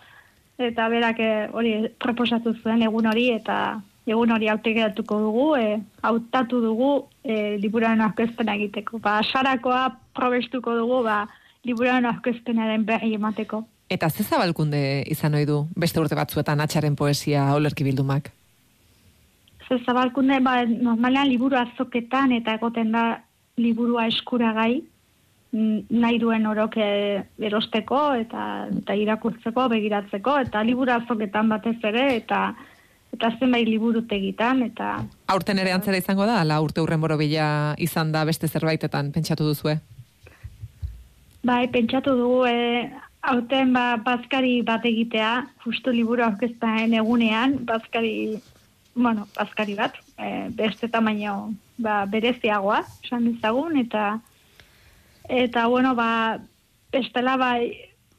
eta 0.59 0.89
berak 0.89 1.19
eh, 1.21 1.49
hori 1.53 1.75
proposatu 1.99 2.55
zuen 2.63 2.83
egun 2.83 3.07
hori, 3.11 3.31
eta 3.35 3.81
egun 4.07 4.33
hori 4.35 4.49
hautegeratuko 4.53 5.19
dugu, 5.21 5.47
e, 5.57 5.79
hautatu 6.05 6.61
dugu 6.61 6.91
e, 7.25 7.57
liburaren 7.61 8.03
aurkezpena 8.05 8.57
egiteko. 8.59 9.01
Ba, 9.03 9.21
sarakoa 9.25 9.87
probestuko 10.17 10.77
dugu, 10.77 11.03
ba, 11.07 11.25
liburaren 11.65 12.11
aurkezpenaren 12.11 12.85
berri 12.85 13.15
emateko. 13.17 13.65
Eta 13.89 14.09
ze 14.11 14.25
zabalkunde 14.25 15.05
izan 15.13 15.35
ohi 15.35 15.47
du 15.49 15.65
beste 15.77 16.01
urte 16.01 16.17
batzuetan 16.17 16.61
atxaren 16.61 16.97
poesia 16.97 17.53
olerki 17.55 17.85
bildumak? 17.85 18.31
Ze 19.69 19.79
zabalkunde, 19.85 20.41
ba, 20.45 20.63
normalean 20.67 21.29
liburu 21.29 21.57
azoketan 21.57 22.33
eta 22.37 22.59
egoten 22.61 22.93
da 22.93 23.05
liburua 23.57 24.07
eskuragai, 24.11 24.83
nahi 25.55 26.19
duen 26.19 26.47
orok 26.51 26.77
eh, 26.83 27.23
erosteko 27.39 28.01
eta, 28.19 28.45
eta 28.83 28.97
irakurtzeko, 28.99 29.69
begiratzeko, 29.71 30.39
eta 30.49 30.63
liburu 30.67 30.95
azoketan 30.97 31.53
batez 31.53 31.79
ere, 31.83 32.09
eta 32.17 32.49
eta 33.15 33.31
zenbait 33.39 33.69
liburutegitan, 33.69 34.65
eta 34.67 34.97
Aurten 35.31 35.61
ere 35.63 35.71
antzera 35.71 36.01
izango 36.01 36.27
da, 36.27 36.41
ala 36.43 36.59
urte 36.61 36.83
urren 36.83 36.99
borobila 37.01 37.75
izan 37.79 38.11
da 38.11 38.25
beste 38.27 38.51
zerbaitetan 38.51 39.13
pentsatu 39.15 39.47
duzue? 39.47 39.79
bai, 41.45 41.69
pentsatu 41.69 42.17
dugu, 42.17 42.45
e, 42.49 42.89
aurten 43.29 43.73
ba, 43.77 43.85
bazkari 44.05 44.57
bat 44.67 44.85
egitea, 44.89 45.33
justu 45.65 45.93
liburu 45.93 46.25
aurkezten 46.25 46.97
egunean, 46.97 47.59
bazkari, 47.69 48.41
bueno, 48.97 49.29
bazkari 49.37 49.77
bat, 49.79 49.99
e, 50.19 50.49
beste 50.57 50.89
tamaino 50.89 51.53
ba, 51.79 52.05
bereziagoa, 52.11 52.83
esan 53.05 53.29
dezagun, 53.29 53.77
eta 53.85 54.15
eta 55.29 55.67
bueno, 55.67 55.95
ba, 55.95 56.39
bestela 56.93 57.37
ba, 57.37 57.59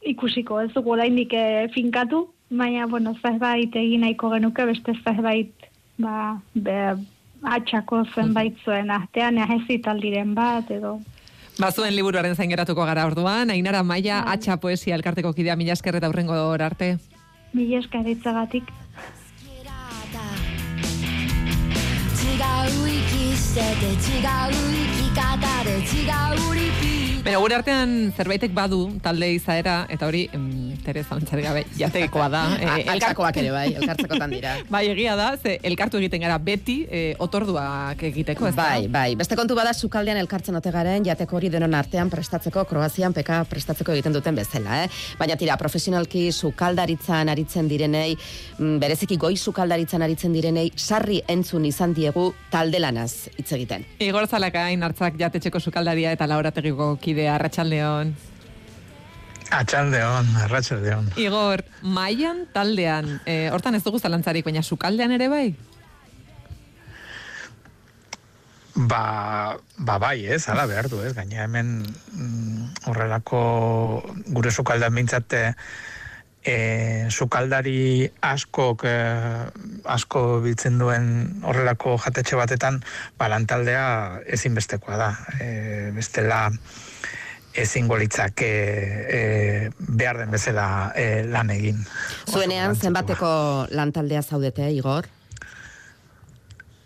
ikusiko, 0.01 0.61
ez 0.61 0.71
dugu 0.73 0.95
oraindik 0.95 1.33
e, 1.33 1.67
finkatu, 1.73 2.27
baina, 2.49 2.85
bueno, 2.87 3.15
zerbait 3.21 3.75
egin 3.75 4.05
nahiko 4.05 4.29
genuke, 4.33 4.65
beste 4.65 4.95
zerbait, 5.03 5.67
ba, 5.97 6.37
be, 6.53 6.77
atxako 7.45 8.03
zenbait 8.13 8.57
zuen 8.65 8.91
artean, 8.91 9.37
ehezitaldiren 9.37 10.33
bat, 10.37 10.71
edo, 10.71 10.99
Bazuen 11.55 11.93
liburuaren 11.95 12.35
zain 12.35 12.49
geratuko 12.51 12.83
gara 12.83 13.05
orduan, 13.07 13.47
Ainara 13.53 13.79
Maia, 13.79 14.17
atxa 14.27 14.57
poesia 14.59 14.97
elkarteko 14.97 15.31
kidea 15.31 15.55
mila 15.55 15.71
esker 15.71 15.95
eta 15.95 16.09
hurrengo 16.11 16.35
arte. 16.51 16.97
mila 17.53 17.79
eskaretzagatik. 17.79 18.67
違 23.55 25.04
Bera, 27.25 27.39
gure 27.41 27.55
artean 27.55 28.13
zerbaitek 28.13 28.51
badu 28.53 28.81
talde 29.01 29.31
izaera, 29.33 29.85
eta 29.89 30.09
hori 30.09 30.25
mm, 30.27 30.64
Teresa 30.83 31.15
Ontzari 31.15 31.43
gabe, 31.45 31.63
jatekoa 31.77 32.27
da. 32.29 32.43
A- 32.75 32.77
altzakoak 32.95 33.37
ere 33.41 33.51
bai, 33.53 33.67
elkartzekotan 33.75 34.29
dira. 34.35 34.55
Bai, 34.75 34.83
egia 34.91 35.15
da, 35.15 35.31
ze 35.37 35.57
elkartu 35.63 35.97
egiten 36.01 36.21
gara 36.25 36.37
beti 36.41 36.77
e, 36.89 37.01
otorduak 37.19 38.01
egiteko, 38.09 38.47
ez? 38.49 38.55
Bai, 38.57 38.87
bai. 38.91 39.15
Beste 39.19 39.35
kontu 39.39 39.55
bada 39.55 39.73
sukaldean 39.73 40.17
elkartzen 40.21 40.55
ote 40.59 40.71
garen, 40.73 41.05
jateko 41.05 41.37
hori 41.37 41.49
denon 41.53 41.73
artean 41.77 42.09
prestatzeko, 42.09 42.65
Kroazian 42.69 43.13
peka 43.13 43.43
prestatzeko 43.49 43.93
egiten 43.95 44.13
duten 44.15 44.35
bezala, 44.35 44.83
eh? 44.85 44.89
Baina 45.19 45.35
tira, 45.39 45.55
profesionalki 45.61 46.27
sukaldaritzan 46.31 47.29
aritzen 47.29 47.67
direnei, 47.71 48.15
mm, 48.57 48.77
bereziki 48.81 49.17
goi 49.21 49.35
sukaldaritzan 49.37 50.01
aritzen 50.05 50.33
direnei, 50.33 50.71
sarri 50.75 51.21
entzun 51.27 51.65
izan 51.65 51.93
diegu 51.93 52.31
talde 52.51 52.79
lanaz 52.79 53.29
hitz 53.37 53.51
egiten. 53.55 53.85
Igor 53.99 54.27
Zalakain 54.27 54.83
hartzak 54.83 55.17
jatetxeko 55.19 55.59
sukaldaria 55.59 56.11
eta 56.15 56.27
laborategiko 56.27 56.95
kidea, 57.01 57.35
Arratxaldeon. 57.35 58.15
Atxaldeon, 59.53 60.31
arratsaldeon. 60.47 61.11
Igor, 61.21 61.63
maian 61.81 62.45
taldean, 62.53 63.19
e, 63.25 63.49
hortan 63.53 63.77
ez 63.77 63.83
dugu 63.85 63.99
zalantzarik, 64.01 64.45
baina 64.45 64.63
sukaldean 64.63 65.13
ere 65.15 65.29
bai? 65.29 65.47
Ba, 68.75 69.55
ba 69.77 69.99
bai, 70.01 70.25
ez, 70.25 70.41
ala 70.51 70.65
behar 70.67 70.89
du, 70.91 70.99
ez, 71.05 71.13
gaina 71.15 71.45
hemen 71.45 71.77
mm, 71.85 72.89
horrelako 72.89 73.43
gure 74.35 74.51
sukaldan 74.51 74.97
bintzate 74.97 75.53
e, 76.45 77.07
sukaldari 77.09 78.09
askok 78.21 78.83
e, 78.83 78.95
asko 79.89 80.25
biltzen 80.43 80.77
duen 80.79 81.07
horrelako 81.43 81.95
jatetxe 82.03 82.37
batetan, 82.39 82.81
ba, 83.17 83.29
lantaldea 83.31 83.85
ezinbestekoa 84.37 84.99
da. 84.99 85.09
E, 85.39 85.49
bestela 85.95 86.49
ezingo 87.55 87.97
litzake 87.97 88.49
e, 89.17 89.19
behar 89.79 90.19
den 90.21 90.31
bezala 90.35 90.67
e, 90.95 91.23
lan 91.31 91.51
egin. 91.53 91.81
Zuenean, 92.29 92.75
zenbateko 92.75 93.29
lantaldea 93.71 94.23
zaudete, 94.23 94.69
Igor? 94.75 95.07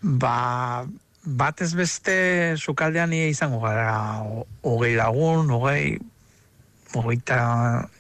Ba, 0.02 0.86
batez 1.24 1.74
beste 1.76 2.16
sukaldean 2.58 3.14
izango 3.18 3.60
gara 3.66 3.98
hogei 4.64 4.96
lagun, 4.96 5.50
hogei 5.58 5.98
hogeita 6.98 7.40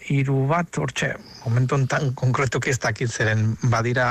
hiru 0.10 0.46
bat, 0.50 0.70
hortxe, 0.82 1.12
momentu 1.44 1.78
enten 1.78 2.14
konkretuki 2.18 2.72
ez 2.74 2.80
dakit 2.82 3.12
zeren 3.12 3.54
badira 3.70 4.08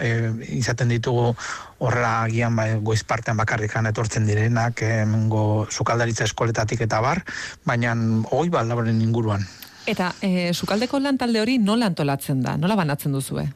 e, 0.00 0.08
izaten 0.56 0.92
ditugu 0.92 1.34
horrela 1.82 2.12
agian 2.22 2.54
bai, 2.56 2.68
goiz 2.84 3.02
partean 3.04 3.40
bakarrikan 3.40 3.88
etortzen 3.90 4.28
direnak 4.28 4.84
emengo 4.86 5.66
sukaldaritza 5.70 6.28
eskoletatik 6.28 6.84
eta 6.86 7.00
bar, 7.02 7.24
baina 7.66 7.96
hogei 8.30 8.52
bat 8.54 8.68
laboren 8.70 9.02
inguruan. 9.02 9.44
Eta 9.90 10.12
e, 10.22 10.52
sukaldeko 10.54 11.00
lan 11.02 11.18
talde 11.18 11.42
hori 11.42 11.58
nola 11.58 11.90
antolatzen 11.90 12.42
da? 12.44 12.54
Nola 12.56 12.78
banatzen 12.78 13.12
duzue? 13.12 13.48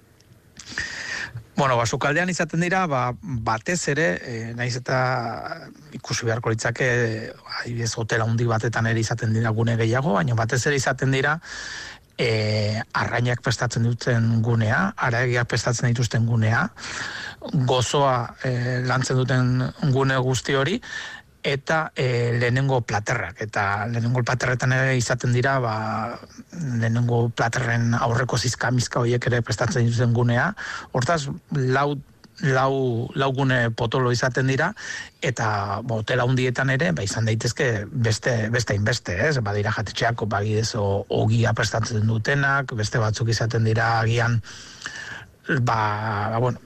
Bueno, 1.57 1.77
ba, 1.79 1.87
sukaldean 1.87 2.29
izaten 2.29 2.61
dira, 2.61 2.83
ba, 2.91 3.15
batez 3.23 3.79
ere, 3.89 4.07
e, 4.21 4.33
naiz 4.59 4.75
eta 4.77 4.97
ikusi 5.97 6.27
beharko 6.29 6.53
litzake, 6.53 6.89
ez 7.73 7.93
hotela 7.97 8.27
handi 8.29 8.45
batetan 8.45 8.91
ere 8.91 9.01
izaten 9.01 9.33
dira 9.33 9.55
gune 9.57 9.79
gehiago, 9.81 10.13
baina 10.19 10.37
batez 10.37 10.61
ere 10.69 10.77
izaten 10.77 11.15
dira, 11.17 11.39
e, 12.19 12.83
arrainak 12.93 13.41
prestatzen 13.45 13.87
duten 13.89 14.43
gunea, 14.45 14.81
araegiak 14.97 15.49
prestatzen 15.49 15.89
dituzten 15.93 16.27
gunea, 16.29 16.67
gozoa 17.53 18.35
e, 18.45 18.81
lantzen 18.87 19.17
duten 19.17 19.63
gune 19.95 20.19
guzti 20.25 20.55
hori, 20.55 20.81
eta 21.47 21.93
e, 21.95 22.35
lehenengo 22.41 22.81
platerrak. 22.83 23.39
Eta 23.45 23.87
lehenengo 23.87 24.25
platerretan 24.27 24.75
ere 24.75 24.97
izaten 24.99 25.33
dira, 25.37 25.61
ba, 25.63 25.77
lehenengo 26.51 27.29
platerren 27.31 27.95
aurreko 27.95 28.39
zizka 28.39 28.73
mizka 28.75 29.01
horiek 29.05 29.31
ere 29.31 29.43
prestatzen 29.47 29.87
dituzten 29.87 30.17
gunea. 30.17 30.51
Hortaz, 30.93 31.23
lau 31.55 31.95
lau, 32.41 33.09
lau 33.15 33.31
gune 33.33 33.71
potolo 33.73 34.11
izaten 34.13 34.51
dira, 34.51 34.73
eta 35.25 35.81
ba, 35.83 36.01
hotela 36.01 36.27
hundietan 36.29 36.71
ere, 36.75 36.91
ba, 36.93 37.05
izan 37.07 37.29
daitezke 37.29 37.87
beste, 37.91 38.51
beste 38.53 38.77
inbeste, 38.77 39.17
ez? 39.29 39.39
Ba, 39.41 39.55
dira 39.57 39.73
jatetxeako, 39.73 40.29
ba, 40.29 40.43
ogia 41.09 41.55
prestatzen 41.57 42.07
dutenak, 42.07 42.75
beste 42.77 43.01
batzuk 43.01 43.31
izaten 43.33 43.65
dira 43.65 44.01
agian, 44.01 44.41
ba, 45.61 46.31
ba 46.31 46.39
bueno, 46.39 46.61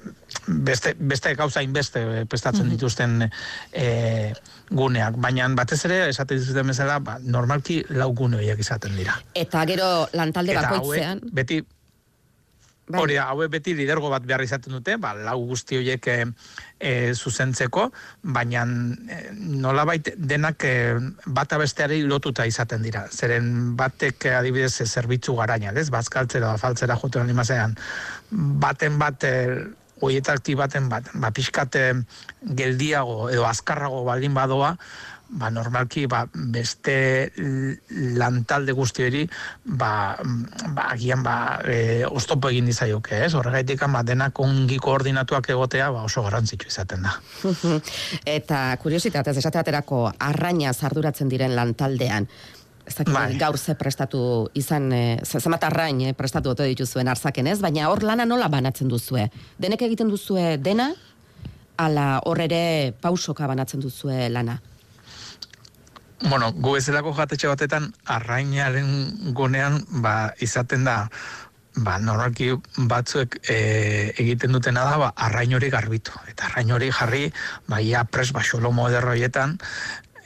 beste, 0.47 0.95
beste 0.99 1.35
gauza 1.35 1.62
inbeste 1.62 2.27
prestatzen 2.27 2.71
dituzten 2.71 3.27
e, 3.73 4.33
guneak, 4.71 5.19
baina 5.21 5.49
batez 5.57 5.83
ere 5.88 6.01
esate 6.09 6.38
dizuten 6.38 6.73
bezala, 6.73 7.01
ba, 7.05 7.19
normalki 7.23 7.83
lau 7.90 8.12
gune 8.14 8.40
horiek 8.40 8.62
izaten 8.62 8.97
dira. 8.97 9.19
Eta 9.35 9.66
gero 9.69 9.90
lantalde 10.16 10.57
bakoitzean? 10.59 11.23
beti 11.33 11.62
Bai. 12.90 13.05
Hori, 13.05 13.16
haue 13.23 13.47
beti 13.47 13.71
lidergo 13.79 14.09
bat 14.11 14.25
behar 14.27 14.43
izaten 14.43 14.75
dute, 14.75 14.97
ba, 14.99 15.12
lau 15.14 15.37
guzti 15.47 15.77
horiek 15.79 16.09
e, 16.81 17.12
zuzentzeko, 17.14 17.90
baina 18.23 18.64
e, 18.64 19.21
nolabait 19.37 20.12
denak 20.16 20.64
e, 20.64 20.75
bata 21.27 21.59
besteari 21.61 22.01
lotuta 22.09 22.47
izaten 22.49 22.83
dira. 22.83 23.05
Zeren 23.12 23.77
batek 23.77 24.27
adibidez 24.40 24.88
zerbitzu 24.88 25.37
garaina, 25.38 25.75
ez? 25.77 25.90
Bazkaltzera, 25.93 26.57
faltzera 26.59 26.97
joten 26.97 27.23
animazean. 27.23 27.77
Baten 28.31 28.99
bat 28.99 29.29
hoietarti 30.01 30.57
baten 30.57 30.88
bat, 30.88 31.09
ba, 31.21 31.31
pixkate 31.37 31.85
geldiago 32.57 33.29
edo 33.31 33.45
azkarrago 33.47 34.03
baldin 34.09 34.35
badoa, 34.35 34.75
ba, 35.31 35.51
normalki 35.51 36.07
ba, 36.11 36.25
beste 36.33 37.31
lantalde 38.19 38.75
guzti 38.75 39.07
hori 39.07 39.25
ba, 39.64 40.19
ba, 40.75 40.88
agian 40.90 41.23
ba, 41.23 41.61
e, 41.64 42.05
oztopo 42.07 42.51
egin 42.51 42.66
dizaioke, 42.71 43.25
ez? 43.27 43.33
Horregaitik, 43.38 43.85
ba, 43.93 44.03
denak 44.07 44.38
ongi 44.43 44.79
koordinatuak 44.83 45.51
egotea 45.55 45.90
ba, 45.95 46.05
oso 46.09 46.25
garrantzitsu 46.27 46.71
izaten 46.71 47.07
da. 47.07 47.16
Eta 48.38 48.62
kuriositatez, 48.83 49.37
esateaterako 49.38 50.07
arraina 50.19 50.73
zarduratzen 50.75 51.31
diren 51.31 51.55
lantaldean, 51.57 52.27
ez 52.90 52.97
bai. 53.07 53.37
gaur 53.38 53.59
ze 53.59 53.77
prestatu 53.79 54.49
izan, 54.55 54.90
e, 54.93 55.21
zemat 55.23 55.64
arrain 55.64 56.01
e, 56.01 56.14
prestatu 56.14 56.51
oto 56.51 56.66
dituzuen 56.66 57.09
arzaken 57.09 57.47
ez, 57.47 57.61
baina 57.62 57.88
hor 57.90 58.03
lana 58.03 58.27
nola 58.27 58.49
banatzen 58.49 58.88
duzue? 58.88 59.29
Denek 59.59 59.87
egiten 59.87 60.11
duzue 60.11 60.57
dena, 60.59 60.90
ala 61.79 62.19
hor 62.27 62.40
ere 62.43 62.93
pausoka 63.01 63.47
banatzen 63.47 63.81
duzue 63.81 64.29
lana? 64.29 64.59
Bueno, 66.22 66.52
gu 66.52 66.74
ezelako 66.76 67.14
jatetxe 67.16 67.48
batetan 67.48 67.87
arrainaren 68.04 69.33
gunean 69.37 69.80
ba, 70.04 70.35
izaten 70.44 70.85
da 70.85 70.96
ba, 71.80 71.96
normalki 72.02 72.50
batzuek 72.90 73.38
e, 73.48 73.56
egiten 74.20 74.52
dutena 74.52 74.85
da, 74.85 74.98
ba, 75.00 75.09
arrain 75.16 75.54
hori 75.56 75.70
garbitu. 75.72 76.12
Eta 76.28 76.50
arrain 76.50 76.72
hori 76.76 76.90
jarri, 76.92 77.30
ba, 77.68 77.80
ia 77.80 78.04
pres 78.04 78.30
basolo 78.37 78.72
moderroietan, 78.76 79.56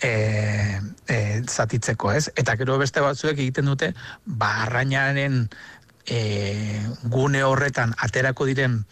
e, 0.03 0.81
e, 1.07 1.19
zatitzeko, 1.47 2.13
ez? 2.13 2.27
Eta 2.35 2.57
gero 2.61 2.79
beste 2.83 3.05
batzuek 3.05 3.39
egiten 3.39 3.71
dute, 3.71 3.93
barrainaren 4.27 5.45
e, 6.07 6.19
gune 7.05 7.45
horretan 7.45 7.95
aterako 8.03 8.49
diren 8.51 8.83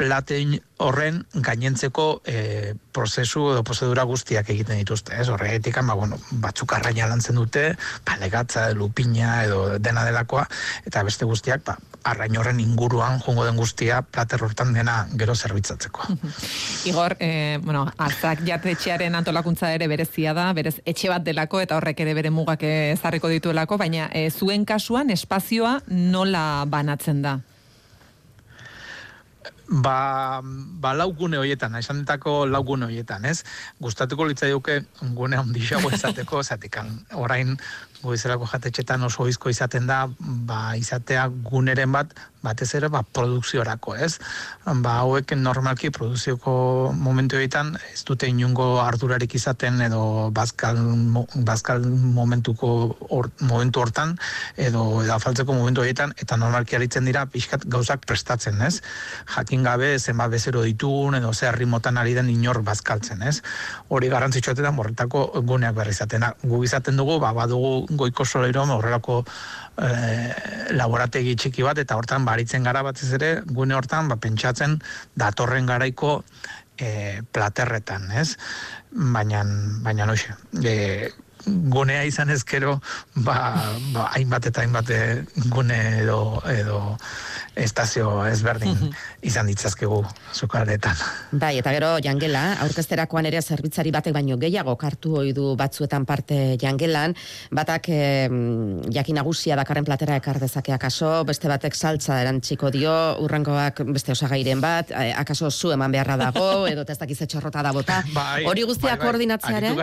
platein 0.00 0.56
horren 0.80 1.20
gainentzeko 1.44 2.22
e, 2.24 2.72
prozesu 2.96 3.50
edo 3.52 3.64
prozedura 3.66 4.06
guztiak 4.08 4.48
egiten 4.54 4.80
dituzte, 4.80 5.12
ez? 5.20 5.28
Horregatik, 5.28 5.76
ba, 5.84 5.96
bueno, 5.98 6.16
batzuk 6.40 6.72
arraina 6.72 7.08
lantzen 7.10 7.36
dute, 7.36 7.74
palegatza, 8.08 8.70
lupina 8.72 9.42
edo 9.44 9.76
dena 9.78 10.06
delakoa, 10.08 10.46
eta 10.88 11.04
beste 11.04 11.28
guztiak, 11.28 11.66
ba, 11.68 11.76
arrain 12.08 12.38
horren 12.40 12.62
inguruan 12.64 13.20
jongo 13.20 13.44
den 13.44 13.60
guztia 13.60 14.00
plater 14.02 14.40
hortan 14.46 14.72
dena 14.72 15.02
gero 15.20 15.34
zerbitzatzeko. 15.36 16.08
Igor, 16.90 17.18
e, 17.20 17.60
bueno, 17.60 17.84
azak 18.00 18.40
jatetxearen 18.48 19.20
antolakuntza 19.20 19.74
ere 19.76 19.90
berezia 19.90 20.32
da, 20.32 20.48
berez 20.56 20.78
etxe 20.86 21.12
bat 21.12 21.28
delako 21.28 21.60
eta 21.60 21.76
horrek 21.76 22.00
ere 22.06 22.16
bere 22.16 22.32
mugak 22.32 22.64
ezarriko 22.64 23.28
dituelako, 23.28 23.76
baina 23.76 24.08
e, 24.16 24.30
zuen 24.30 24.64
kasuan 24.64 25.12
espazioa 25.12 25.80
nola 25.92 26.64
banatzen 26.72 27.20
da? 27.26 27.36
Ba, 29.70 30.40
ba 30.42 30.94
laugune 30.94 31.38
hoietan, 31.38 31.76
esan 31.78 32.02
ditako 32.02 32.46
laugune 32.46 32.88
hoietan, 32.90 33.24
ez? 33.24 33.44
Gustatuko 33.80 34.26
litzaiuke 34.26 34.80
gune 35.14 35.38
handiago 35.38 35.92
izateko, 35.94 36.42
zatikan 36.50 36.90
orain 37.14 37.56
goizelako 38.02 38.48
jatetxetan 38.50 39.04
oso 39.06 39.28
izko 39.28 39.52
izaten 39.52 39.86
da, 39.86 40.06
ba, 40.18 40.74
izatea 40.80 41.28
guneren 41.46 41.92
bat, 41.92 42.14
batez 42.42 42.70
ere, 42.78 42.88
ba, 42.88 43.02
produkziorako, 43.02 43.94
ez? 43.96 44.18
Ba, 44.64 44.96
hauek 45.02 45.34
normalki 45.36 45.90
produzioko 45.94 46.52
momentu 46.96 47.36
egiten, 47.40 47.74
ez 47.92 48.02
dute 48.08 48.28
inungo 48.30 48.80
ardurarik 48.82 49.34
izaten, 49.36 49.80
edo 49.84 50.30
bazkal, 50.34 50.80
bazkal 51.46 51.84
momentuko 51.84 52.70
or, 53.08 53.30
momentu 53.40 53.84
hortan, 53.84 54.16
edo 54.56 55.02
edo 55.04 55.18
faltzeko 55.20 55.56
momentu 55.56 55.84
egiten, 55.84 56.14
eta 56.20 56.38
normalki 56.40 56.78
aritzen 56.78 57.08
dira, 57.08 57.26
pixkat 57.30 57.66
gauzak 57.70 58.06
prestatzen, 58.08 58.60
ez? 58.64 58.80
Jakin 59.36 59.64
gabe, 59.66 59.92
zenba 59.98 60.28
bezero 60.32 60.64
ditugun, 60.64 61.18
edo 61.20 61.32
zer 61.34 61.58
rimotan 61.60 62.00
ari 62.00 62.16
den 62.16 62.30
inor 62.32 62.62
bazkaltzen, 62.66 63.22
ez? 63.22 63.40
Hori 63.88 64.08
garrantzitsuetetan, 64.12 64.74
morretako 64.76 65.26
guneak 65.44 65.76
berri 65.76 65.92
izaten. 65.96 66.24
Gu 66.42 66.64
izaten 66.64 66.96
dugu, 66.96 67.18
ba, 67.20 67.32
badugu 67.36 67.86
goiko 68.00 68.24
soloiro 68.24 68.64
horrelako 68.70 69.24
e, 69.80 70.72
laborategi 70.76 71.36
txiki 71.36 71.64
bat, 71.66 71.78
eta 71.82 71.96
hortan 71.96 72.26
baritzen 72.28 72.66
gara 72.66 72.82
batez 72.86 73.10
ere, 73.16 73.30
gune 73.46 73.76
hortan, 73.76 74.10
ba, 74.12 74.18
pentsatzen 74.20 74.78
datorren 75.18 75.66
garaiko 75.70 76.20
e, 76.76 77.20
platerretan, 77.32 78.10
ez? 78.12 78.34
Baina, 78.90 79.42
baina 79.84 80.06
noxe, 80.10 80.36
e, 80.62 81.10
gunea 81.46 82.04
izan 82.08 82.30
ezkero, 82.30 82.78
ba, 83.14 83.36
ba, 83.94 84.08
hainbat 84.14 84.50
eta 84.50 84.64
hainbat 84.64 84.90
eh, 84.94 85.22
gune 85.52 85.78
edo, 86.02 86.40
edo 86.50 86.80
estazio 87.60 88.24
ezberdin 88.28 88.76
izan 89.26 89.48
ditzazkegu 89.50 90.00
sukaldeetan. 90.32 90.96
Bai, 91.32 91.56
eta 91.60 91.72
gero 91.74 91.90
jangela, 92.04 92.44
aurkezterakoan 92.64 93.26
ere 93.28 93.42
zerbitzari 93.42 93.92
batek 93.92 94.14
baino 94.16 94.38
gehiago 94.40 94.76
kartu 94.80 95.16
ohi 95.22 95.34
du 95.36 95.54
batzuetan 95.58 96.06
parte 96.08 96.56
jangelan, 96.60 97.16
batak 97.50 97.90
eh, 97.92 98.28
jakin 98.92 99.20
nagusia 99.20 99.58
dakarren 99.58 99.84
platera 99.88 100.16
ekar 100.20 100.40
dezake 100.42 100.74
akaso, 100.76 101.12
beste 101.28 101.50
batek 101.50 101.76
saltza 101.76 102.20
erantziko 102.22 102.70
dio, 102.70 102.94
urrangoak 103.24 103.84
beste 103.90 104.14
osagairen 104.16 104.62
bat, 104.62 104.94
akaso 105.16 105.50
zu 105.50 105.74
eman 105.74 105.92
beharra 105.92 106.16
dago, 106.20 106.48
edo 106.72 106.86
testakize 106.88 107.26
txorrota 107.26 107.62
da 107.66 107.74
bota. 107.76 108.02
Bai, 108.14 108.44
Hori 108.46 108.66
guztia 108.68 108.94
bai, 108.94 108.98
bai. 108.98 109.06
koordinatzearen? 109.06 109.78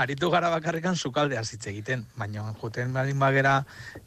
Aritu 0.00 0.30
gara, 0.32 0.48
bakarrikan 0.48 0.96
sukaldea 0.96 1.42
hitz 1.44 1.66
egiten, 1.68 2.06
baina 2.16 2.46
juten 2.60 2.94
balin 2.94 3.18
bagera 3.20 3.58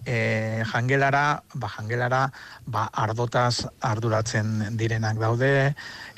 e, 0.06 0.64
jangelara, 0.72 1.44
ba 1.54 1.70
jangelara, 1.70 2.22
ba 2.66 2.88
ardotaz 3.04 3.68
arduratzen 3.92 4.78
direnak 4.80 5.20
daude, 5.22 5.52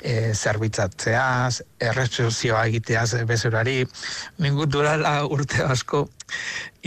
e, 0.00 0.14
zerbitzatzeaz, 0.32 1.60
errezpzioa 1.90 2.64
egiteaz 2.70 3.26
bezurari, 3.28 3.82
ningut 4.40 4.72
durala 4.72 5.18
urte 5.28 5.60
asko, 5.68 6.06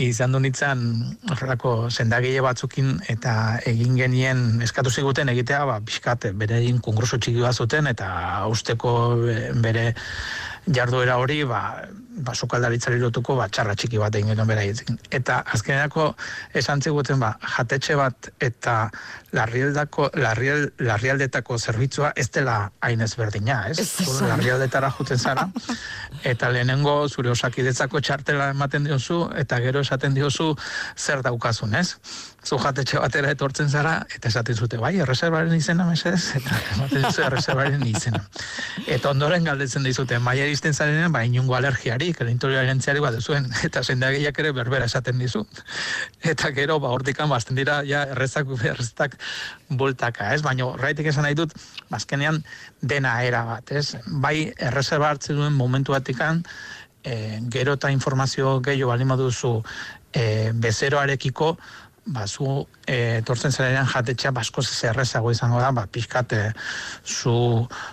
izan 0.00 0.34
du 0.34 0.40
nitzan 0.42 0.82
horrelako 1.30 1.74
sendagile 1.90 2.42
batzukin 2.44 2.98
eta 3.12 3.60
egin 3.70 3.96
genien 4.00 4.44
eskatu 4.66 4.90
ziguten 4.90 5.30
egitea 5.32 5.62
ba 5.68 5.78
pixkat 5.84 6.30
bere 6.42 6.58
egin 6.60 6.80
kongreso 6.84 7.18
txiki 7.18 7.42
bat 7.44 7.54
zuten 7.54 7.86
eta 7.90 8.10
usteko 8.50 8.92
e, 9.28 9.40
bere 9.62 9.90
jarduera 10.66 11.18
hori 11.22 11.42
ba 11.44 11.62
ba 12.10 12.34
sukaldaritzari 12.34 12.98
lotuko 12.98 13.36
ba 13.38 13.46
txarra 13.48 13.76
txiki 13.78 13.98
bat 14.02 14.14
egin 14.18 14.32
genuen 14.32 14.48
beraiekin. 14.48 14.98
Eta 15.14 15.40
azkenerako 15.54 16.08
esan 16.58 16.82
ziguten 16.82 17.20
ba 17.22 17.36
jatetxe 17.56 17.96
bat 17.96 18.30
eta 18.42 18.74
larrieldako 19.36 20.10
larriel, 20.18 20.66
larrialdetako 20.82 21.58
zerbitzua 21.58 22.12
ez 22.16 22.26
dela 22.34 22.56
hain 22.82 23.00
ezberdina, 23.06 23.60
ez? 23.70 23.78
Zu 23.78 24.26
Larrialdetara 24.26 24.90
juten 24.98 25.18
zara 25.18 25.46
eta 26.32 26.50
lehenengo 26.50 26.96
zure 27.08 27.30
osakidetzako 27.30 28.00
txartela 28.00 28.50
ematen 28.56 28.90
diozu 28.90 29.22
eta 29.38 29.60
gero 29.62 29.84
esaten 29.86 30.14
diozu 30.14 30.54
zer 30.96 31.22
daukazun, 31.22 31.74
ez? 31.78 31.94
Zu 32.40 32.56
jatetxe 32.56 32.96
batera 33.02 33.30
etortzen 33.34 33.68
zara 33.68 33.98
eta 34.16 34.30
esaten 34.30 34.56
zute, 34.56 34.78
bai, 34.80 34.94
erreserbaren 35.04 35.52
izena 35.52 35.84
mesedez, 35.84 36.36
eta 36.38 36.56
ematen 36.74 37.04
duzu 37.04 37.24
erreserbaren 37.26 37.84
izena. 37.84 38.22
Eta 38.88 39.10
ondoren 39.12 39.44
galdetzen 39.44 39.84
dizute, 39.84 40.18
maia 40.24 40.46
iristen 40.48 40.72
zarenean, 40.72 41.12
ba, 41.12 41.20
inungo 41.28 41.56
alergiarik, 41.58 42.22
intolerantziarik 42.32 43.04
bat 43.04 43.20
zuen, 43.20 43.50
eta 43.68 43.84
sendagiak 43.84 44.40
ere 44.40 44.54
berbera 44.56 44.88
esaten 44.88 45.20
dizu. 45.20 45.44
Eta 46.32 46.50
gero, 46.56 46.78
ba, 46.80 46.94
hortikan, 46.96 47.28
bazten 47.28 47.60
dira, 47.60 47.82
ja, 47.84 48.06
errezak, 48.14 48.48
errezak 48.72 49.18
bultaka, 49.68 50.32
ez? 50.34 50.40
Baina, 50.46 50.70
horretik 50.72 51.12
esan 51.12 51.28
nahi 51.28 51.36
dut, 51.36 51.52
bazkenean, 51.92 52.40
dena 52.80 53.18
era 53.26 53.44
bat, 53.52 53.76
ez? 53.76 54.00
Bai, 54.24 54.50
erreserba 54.56 55.12
hartzen 55.12 55.36
duen 55.36 55.52
momentu 55.60 55.92
batikan, 55.92 56.40
e, 57.04 57.40
gero 57.52 57.76
eta 57.76 57.90
informazio 57.92 58.60
gehiago 58.64 58.90
bali 58.90 59.04
duzu 59.20 59.62
e, 60.12 60.52
bezeroarekiko, 60.54 61.56
ba, 62.10 62.26
zu 62.26 62.66
e, 62.86 63.20
etortzen 63.20 63.54
zarenean 63.54 63.88
jatetxea 63.88 64.32
basko 64.34 64.62
zerrezago 64.66 65.30
izango 65.30 65.60
da, 65.62 65.70
ba, 65.74 65.86
pixkat 65.86 66.34
e, 66.34 66.42
zu, 67.06 67.34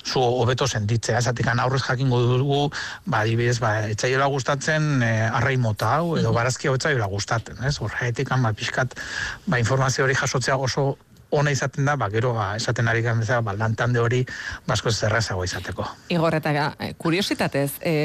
zu 0.03 0.21
hobeto 0.21 0.67
sentitzea, 0.67 1.21
esatik 1.21 1.51
aurrez 1.53 1.83
jakingo 1.85 2.21
dugu, 2.25 2.61
ba, 3.05 3.21
adibidez, 3.21 3.59
ba, 3.63 3.73
etzaiola 3.93 4.29
gustatzen 4.33 5.03
e, 5.05 5.11
arrai 5.29 5.57
mota 5.61 5.93
hau, 5.99 6.15
edo 6.17 6.33
barazki 6.35 6.69
hau 6.69 6.75
etzaiola 6.79 7.09
gustatzen, 7.13 7.61
ez? 7.63 7.77
Horretik, 7.83 8.33
ba, 8.33 8.53
pixkat, 8.57 8.97
ba, 9.45 9.61
informazio 9.61 10.07
hori 10.07 10.17
jasotzea 10.17 10.57
oso 10.57 10.95
ona 11.31 11.51
izaten 11.51 11.85
da, 11.85 11.95
ba, 11.99 12.07
gero 12.09 12.33
ba, 12.35 12.51
esaten 12.55 12.87
ari 12.87 13.01
gan 13.03 13.19
bezala, 13.19 13.43
ba, 13.43 13.55
lantande 13.57 13.99
hori 13.99 14.21
basko 14.67 14.91
zerrezago 14.91 15.43
izateko. 15.43 15.85
Igor, 16.13 16.37
eta 16.39 16.53
eh, 16.79 16.93
kuriositatez, 16.97 17.79
e, 17.81 17.95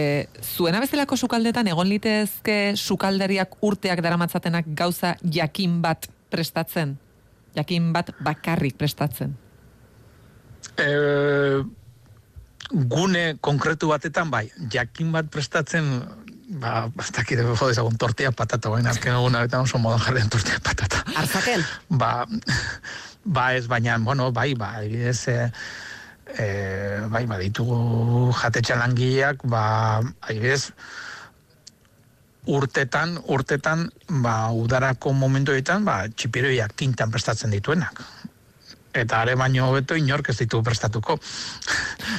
zuena 0.43 0.81
bezalako 0.83 1.17
sukaldetan 1.17 1.71
egon 1.71 1.89
litezke 1.91 2.75
sukaldariak 2.77 3.61
urteak 3.63 4.03
daramatzatenak 4.03 4.73
gauza 4.75 5.15
jakin 5.23 5.81
bat 5.83 6.09
prestatzen? 6.33 6.97
Jakin 7.55 7.93
bat 7.93 8.11
bakarrik 8.25 8.79
prestatzen? 8.81 9.37
E, 10.81 10.89
gune 12.73 13.37
konkretu 13.41 13.93
batetan, 13.93 14.31
bai, 14.33 14.49
jakin 14.73 15.13
bat 15.15 15.31
prestatzen, 15.31 15.93
ba, 16.59 16.89
ez 16.99 17.11
dakit, 17.15 17.43
jo, 17.45 17.71
ezagun 17.71 17.97
tortilla 18.01 18.33
patata, 18.35 18.73
baina 18.73 18.91
azken 18.91 19.15
eguna, 19.15 19.45
eta 19.47 19.61
oso 19.63 19.79
modan 19.79 20.01
jarren 20.03 20.31
tortilla 20.33 20.61
patata. 20.65 21.05
Arzaken? 21.23 21.65
Ba, 21.91 22.13
ba 23.25 23.55
ez, 23.55 23.67
baina, 23.67 23.99
bueno, 23.99 24.31
bai, 24.33 24.55
ba, 24.55 24.83
ez, 24.83 25.29
e, 25.29 25.51
bai, 27.09 27.25
ba, 27.27 27.39
ditugu 27.39 28.33
jatetxan 28.41 28.83
langileak, 28.83 29.45
ba, 29.45 30.01
adibidez, 30.21 30.73
urtetan, 32.47 33.19
urtetan, 33.31 33.87
ba, 34.23 34.51
udarako 34.51 35.13
momentuetan, 35.15 35.85
ba, 35.87 36.03
txipiroiak 36.11 36.75
tintan 36.75 37.11
prestatzen 37.15 37.55
dituenak. 37.55 38.03
Eta 38.93 39.23
are 39.23 39.35
baino 39.41 39.71
hobeto 39.71 39.97
inork 39.97 40.29
ez 40.29 40.37
ditu 40.43 40.61
prestatuko. 40.63 41.17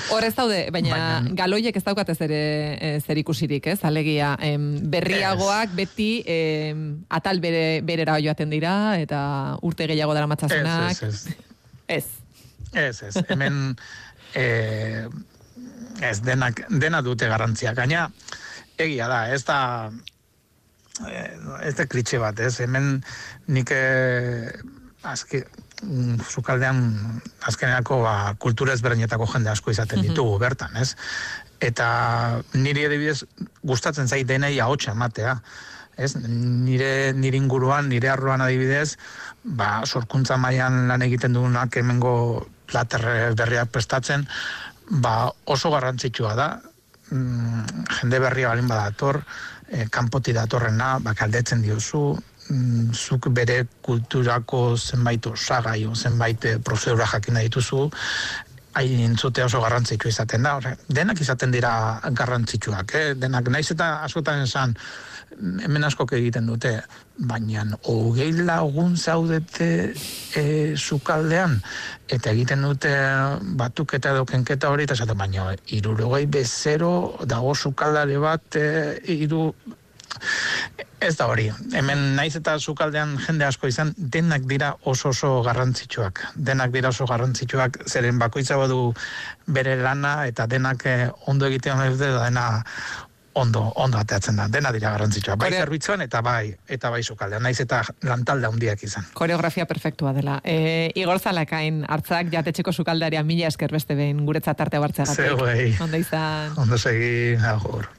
Hor 0.10 0.24
ez 0.26 0.34
daude, 0.34 0.70
baina, 0.74 0.96
Baina- 0.96 1.36
galoiek 1.38 1.76
ez 1.76 1.84
daukate 1.86 2.16
zer, 2.16 2.32
e, 2.34 3.00
zer 3.06 3.18
ikusirik, 3.22 3.68
ez? 3.68 3.80
Alegia, 3.86 4.34
em, 4.42 4.80
berriagoak 4.90 5.76
beti 5.78 6.24
em, 6.26 7.06
atal 7.10 7.40
bere, 7.40 7.82
berera 7.86 8.18
joaten 8.20 8.50
dira, 8.50 9.00
eta 9.00 9.58
urte 9.62 9.86
gehiago 9.88 10.14
dara 10.18 10.28
matzazenak. 10.28 10.98
Ez, 11.04 11.04
ez, 11.28 11.38
Ez. 11.88 12.06
Ez, 12.74 13.02
ez, 13.04 13.16
hemen 13.30 13.76
e, 14.34 15.06
ez 16.02 16.20
denak, 16.26 16.64
dena 16.70 17.02
dute 17.06 17.28
garrantzia. 17.30 17.74
Gaina, 17.78 18.08
egia 18.82 19.08
da, 19.12 19.20
ez 19.34 19.44
da, 19.46 19.92
e, 21.06 21.20
ez 21.68 21.76
da 21.78 21.86
kritxe 21.86 22.18
bat, 22.24 22.40
ez, 22.40 22.56
hemen 22.64 23.04
nik 23.46 23.70
e, 23.76 23.84
azke, 25.04 25.44
mm, 25.46 25.63
sukaldean 26.30 26.82
azkeneako 27.48 28.02
ba, 28.04 28.16
kultura 28.40 28.74
ezberdinetako 28.78 29.28
jende 29.34 29.52
asko 29.52 29.72
izaten 29.72 30.02
ditugu 30.06 30.38
bertan, 30.42 30.76
ez? 30.80 30.94
Eta 31.64 31.88
niri 32.54 32.88
adibidez 32.88 33.24
gustatzen 33.64 34.08
zait 34.08 34.28
denei 34.28 34.60
ahotsa 34.60 34.92
ematea. 34.92 35.38
Ez, 35.96 36.16
nire, 36.18 37.14
nire 37.14 37.38
inguruan, 37.38 37.88
nire 37.92 38.10
arruan 38.10 38.42
adibidez, 38.42 38.98
ba, 39.44 39.84
sorkuntza 39.86 40.40
mailan 40.42 40.88
lan 40.90 41.06
egiten 41.06 41.36
dugunak 41.38 41.78
hemengo 41.78 42.14
plater 42.66 43.06
berriak 43.38 43.70
prestatzen, 43.70 44.26
ba, 44.90 45.30
oso 45.46 45.70
garrantzitsua 45.72 46.34
da, 46.36 46.48
mm, 47.12 47.86
jende 48.00 48.20
berria 48.20 48.50
balin 48.50 48.68
badator, 48.68 49.22
e, 49.70 49.86
kanpoti 49.94 50.34
datorrena, 50.34 50.98
ba, 51.00 51.14
galdetzen 51.14 51.62
diozu, 51.62 52.16
mm, 52.18 52.33
zuk 52.94 53.30
bere 53.36 53.64
kulturako 53.82 54.64
zenbait 54.78 55.26
osagai, 55.26 55.86
zenbait 55.96 56.46
eh, 56.46 56.58
prozedura 56.64 57.06
jakin 57.06 57.40
dituzu, 57.42 57.90
hain 58.74 59.00
entzutea 59.06 59.46
oso 59.46 59.62
garrantzitsua 59.62 60.10
izaten 60.10 60.46
da. 60.46 60.58
Ose, 60.58 60.76
denak 60.90 61.22
izaten 61.22 61.52
dira 61.54 61.74
garrantzitsuak, 62.12 62.96
eh? 62.98 63.08
denak 63.20 63.50
naiz 63.54 63.70
eta 63.72 63.90
askotan 64.08 64.46
esan, 64.48 64.74
hemen 65.40 65.86
askok 65.86 66.14
egiten 66.18 66.48
dute, 66.50 66.74
baina 67.30 67.66
hogei 67.90 68.32
lagun 68.34 68.96
zaudete 68.98 69.68
e, 70.38 70.44
sukaldean, 70.78 71.60
eta 72.10 72.34
egiten 72.34 72.66
dute 72.66 72.92
batuketa 73.60 74.14
edo 74.14 74.26
kenketa 74.30 74.70
hori, 74.74 74.88
eta 74.88 74.98
esaten 74.98 75.18
baina 75.18 75.52
irurogei 75.78 76.26
bezero 76.38 76.94
dago 77.30 77.56
sukaldare 77.56 78.20
bat, 78.22 78.58
e, 78.58 79.00
iru 79.16 79.48
Ez 81.04 81.16
da 81.20 81.28
hori, 81.28 81.50
hemen 81.76 82.04
naiz 82.16 82.36
eta 82.40 82.56
sukaldean 82.60 83.18
jende 83.26 83.46
asko 83.46 83.68
izan, 83.68 83.92
denak 83.98 84.46
dira 84.48 84.74
oso 84.88 85.10
oso 85.12 85.32
garrantzitsuak. 85.44 86.22
Denak 86.36 86.72
dira 86.72 86.94
oso 86.94 87.08
garrantzitsuak, 87.10 87.82
zeren 87.88 88.20
bakoitza 88.22 88.58
badu 88.58 88.94
bere 89.48 89.76
lana 89.82 90.14
eta 90.30 90.48
denak 90.48 90.86
eh, 90.88 91.10
ondo 91.28 91.50
egitean 91.50 91.84
dute, 91.92 92.12
da 92.14 92.24
dena 92.30 92.46
ondo, 93.34 93.64
ondo 93.76 93.98
ateatzen 93.98 94.38
da. 94.40 94.48
Dena 94.48 94.72
dira 94.72 94.94
garrantzitsuak. 94.94 95.40
Bai 95.42 95.52
zerbitzuan 95.58 96.06
eta 96.06 96.22
bai, 96.26 96.54
eta 96.70 96.92
bai 96.94 97.02
sukaldean, 97.04 97.44
naiz 97.44 97.60
eta 97.64 97.82
lantalde 98.08 98.48
handiak 98.48 98.86
izan. 98.88 99.10
Koreografia 99.18 99.66
perfektua 99.70 100.14
dela. 100.16 100.40
E, 100.44 100.92
Igor 100.96 101.20
Zalakain, 101.20 101.84
hartzak 101.90 102.32
jatetxeko 102.34 102.72
sukaldaria 102.72 103.24
mila 103.28 103.50
esker 103.52 103.74
beste 103.74 103.98
behin 104.00 104.24
guretzat 104.28 104.62
arte 104.62 104.80
hartzeagatik. 104.80 105.36
Zeuei. 105.36 105.74
Ondo 105.84 106.00
izan. 106.00 106.56
Ondo 106.64 106.80
segi, 106.80 107.36
agur. 107.50 107.90